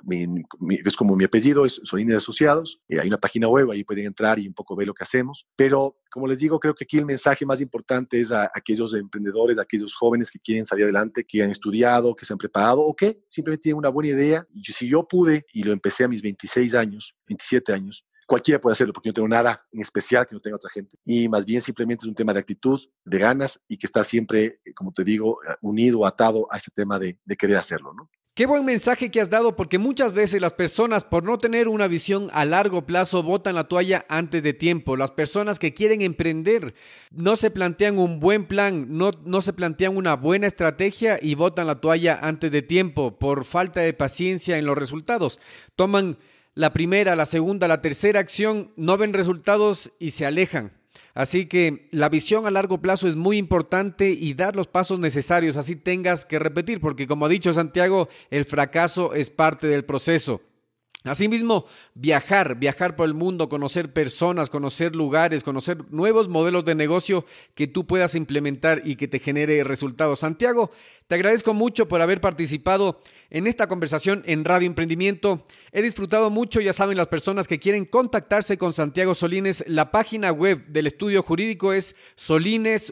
es 0.85 0.95
como 0.95 1.15
mi 1.15 1.23
apellido, 1.23 1.65
es 1.65 1.79
Solines 1.83 2.17
Asociados. 2.17 2.81
Eh, 2.88 2.99
hay 2.99 3.07
una 3.07 3.17
página 3.17 3.47
web, 3.47 3.71
ahí 3.71 3.83
pueden 3.83 4.07
entrar 4.07 4.39
y 4.39 4.47
un 4.47 4.53
poco 4.53 4.75
ver 4.75 4.88
lo 4.88 4.93
que 4.93 5.03
hacemos. 5.03 5.47
Pero, 5.55 5.97
como 6.12 6.27
les 6.27 6.39
digo, 6.39 6.59
creo 6.59 6.73
que 6.73 6.83
aquí 6.83 6.97
el 6.97 7.05
mensaje 7.05 7.45
más 7.45 7.62
importante 7.62 8.19
es 8.19 8.31
a, 8.31 8.51
aquellos 8.53 8.93
emprendedores, 8.93 9.57
a 9.57 9.62
aquellos 9.62 9.95
jóvenes 9.95 10.31
que 10.31 10.39
quieren 10.39 10.65
salir 10.65 10.83
adelante, 10.85 11.25
que 11.25 11.43
han 11.43 11.51
estudiado, 11.51 12.15
que 12.15 12.25
se 12.25 12.33
han 12.33 12.39
preparado 12.39 12.81
o 12.81 12.95
que 12.95 13.23
simplemente 13.29 13.63
tienen 13.63 13.77
una 13.77 13.89
buena 13.89 14.09
idea. 14.09 14.47
Y 14.53 14.63
si 14.63 14.88
yo 14.88 15.07
pude, 15.07 15.45
y 15.53 15.63
lo 15.63 15.71
empecé 15.71 16.03
a 16.03 16.07
mis 16.07 16.21
26 16.21 16.73
años, 16.75 17.15
27 17.27 17.73
años, 17.73 18.05
cualquiera 18.29 18.61
puede 18.61 18.73
hacerlo 18.73 18.93
porque 18.93 19.09
no 19.09 19.13
tengo 19.13 19.27
nada 19.27 19.65
en 19.71 19.81
especial 19.81 20.27
que 20.27 20.35
no 20.35 20.39
tenga 20.39 20.55
otra 20.55 20.69
gente. 20.69 20.95
Y 21.03 21.27
más 21.27 21.45
bien 21.45 21.59
simplemente 21.61 22.05
es 22.05 22.07
un 22.07 22.15
tema 22.15 22.31
de 22.31 22.39
actitud, 22.39 22.79
de 23.03 23.17
ganas 23.17 23.59
y 23.67 23.75
que 23.75 23.87
está 23.87 24.03
siempre, 24.03 24.61
eh, 24.63 24.73
como 24.75 24.91
te 24.91 25.03
digo, 25.03 25.39
eh, 25.43 25.55
unido, 25.61 26.05
atado 26.05 26.47
a 26.51 26.57
ese 26.57 26.69
tema 26.71 26.99
de, 26.99 27.17
de 27.25 27.35
querer 27.35 27.57
hacerlo, 27.57 27.91
¿no? 27.93 28.09
Qué 28.35 28.45
buen 28.45 28.63
mensaje 28.63 29.11
que 29.11 29.19
has 29.19 29.29
dado 29.29 29.57
porque 29.57 29.79
muchas 29.79 30.13
veces 30.13 30.39
las 30.39 30.53
personas 30.53 31.03
por 31.03 31.23
no 31.23 31.39
tener 31.39 31.67
una 31.67 31.89
visión 31.89 32.29
a 32.31 32.45
largo 32.45 32.85
plazo 32.85 33.21
botan 33.21 33.55
la 33.55 33.65
toalla 33.65 34.05
antes 34.07 34.43
de 34.43 34.53
tiempo. 34.53 34.95
Las 34.95 35.11
personas 35.11 35.59
que 35.59 35.73
quieren 35.73 36.01
emprender 36.01 36.73
no 37.11 37.35
se 37.35 37.51
plantean 37.51 37.97
un 37.97 38.21
buen 38.21 38.45
plan, 38.45 38.97
no, 38.97 39.11
no 39.25 39.41
se 39.41 39.51
plantean 39.51 39.97
una 39.97 40.15
buena 40.15 40.47
estrategia 40.47 41.19
y 41.21 41.35
botan 41.35 41.67
la 41.67 41.81
toalla 41.81 42.17
antes 42.21 42.53
de 42.53 42.61
tiempo 42.61 43.19
por 43.19 43.43
falta 43.43 43.81
de 43.81 43.93
paciencia 43.93 44.57
en 44.57 44.65
los 44.65 44.77
resultados. 44.77 45.39
Toman 45.75 46.17
la 46.55 46.73
primera, 46.73 47.15
la 47.15 47.25
segunda, 47.25 47.67
la 47.67 47.81
tercera 47.81 48.19
acción 48.19 48.71
no 48.75 48.97
ven 48.97 49.13
resultados 49.13 49.91
y 49.99 50.12
se 50.12 50.25
alejan. 50.25 50.73
Así 51.13 51.47
que 51.47 51.89
la 51.91 52.09
visión 52.09 52.45
a 52.47 52.51
largo 52.51 52.81
plazo 52.81 53.07
es 53.07 53.15
muy 53.15 53.38
importante 53.38 54.09
y 54.12 54.33
dar 54.33 54.55
los 54.55 54.67
pasos 54.67 54.99
necesarios, 54.99 55.57
así 55.57 55.75
tengas 55.75 56.23
que 56.23 56.39
repetir, 56.39 56.79
porque 56.79 57.07
como 57.07 57.25
ha 57.25 57.29
dicho 57.29 57.53
Santiago, 57.53 58.09
el 58.29 58.45
fracaso 58.45 59.13
es 59.13 59.29
parte 59.29 59.67
del 59.67 59.85
proceso. 59.85 60.41
Asimismo, 61.05 61.65
viajar, 61.93 62.55
viajar 62.55 62.97
por 62.97 63.07
el 63.07 63.13
mundo, 63.13 63.47
conocer 63.47 63.93
personas, 63.93 64.49
conocer 64.49 64.97
lugares, 64.97 65.43
conocer 65.43 65.77
nuevos 65.91 66.27
modelos 66.27 66.65
de 66.65 66.75
negocio 66.75 67.25
que 67.55 67.67
tú 67.67 67.88
puedas 67.88 68.15
implementar 68.15 68.81
y 68.83 68.97
que 68.97 69.07
te 69.07 69.19
genere 69.19 69.63
resultados. 69.63 70.19
Santiago, 70.19 70.71
te 71.07 71.15
agradezco 71.15 71.53
mucho 71.53 71.88
por 71.88 72.01
haber 72.01 72.19
participado 72.19 72.99
en 73.29 73.47
esta 73.47 73.67
conversación 73.67 74.23
en 74.25 74.43
Radio 74.43 74.67
Emprendimiento. 74.67 75.47
He 75.71 75.81
disfrutado 75.81 76.29
mucho, 76.29 76.59
ya 76.59 76.73
saben 76.73 76.97
las 76.97 77.07
personas 77.07 77.47
que 77.47 77.59
quieren 77.59 77.85
contactarse 77.85 78.57
con 78.57 78.73
Santiago 78.73 79.15
Solines, 79.15 79.63
la 79.67 79.91
página 79.91 80.33
web 80.33 80.67
del 80.67 80.88
estudio 80.88 81.23
jurídico 81.23 81.71
es 81.71 81.95
solines.es. 82.17 82.89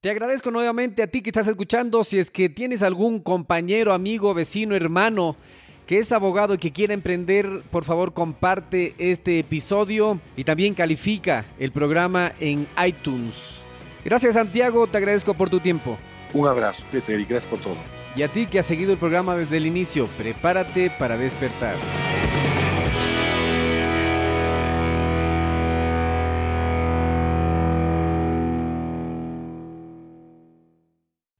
Te 0.00 0.08
agradezco 0.08 0.50
nuevamente 0.50 1.02
a 1.02 1.08
ti 1.08 1.20
que 1.20 1.28
estás 1.28 1.48
escuchando. 1.48 2.02
Si 2.04 2.18
es 2.18 2.30
que 2.30 2.48
tienes 2.48 2.80
algún 2.80 3.20
compañero, 3.20 3.92
amigo, 3.92 4.32
vecino, 4.32 4.74
hermano, 4.74 5.36
que 5.90 5.98
es 5.98 6.12
abogado 6.12 6.54
y 6.54 6.58
que 6.58 6.70
quiere 6.70 6.94
emprender, 6.94 7.62
por 7.72 7.82
favor 7.82 8.12
comparte 8.12 8.94
este 8.98 9.40
episodio 9.40 10.20
y 10.36 10.44
también 10.44 10.72
califica 10.72 11.44
el 11.58 11.72
programa 11.72 12.30
en 12.38 12.68
iTunes. 12.86 13.56
Gracias 14.04 14.34
Santiago, 14.34 14.86
te 14.86 14.98
agradezco 14.98 15.34
por 15.34 15.50
tu 15.50 15.58
tiempo. 15.58 15.98
Un 16.32 16.46
abrazo, 16.46 16.86
Peter, 16.92 17.18
y 17.18 17.24
gracias 17.24 17.48
por 17.50 17.58
todo. 17.58 17.76
Y 18.14 18.22
a 18.22 18.28
ti 18.28 18.46
que 18.46 18.60
has 18.60 18.66
seguido 18.66 18.92
el 18.92 18.98
programa 18.98 19.34
desde 19.34 19.56
el 19.56 19.66
inicio, 19.66 20.06
prepárate 20.16 20.92
para 20.96 21.16
despertar. 21.16 21.74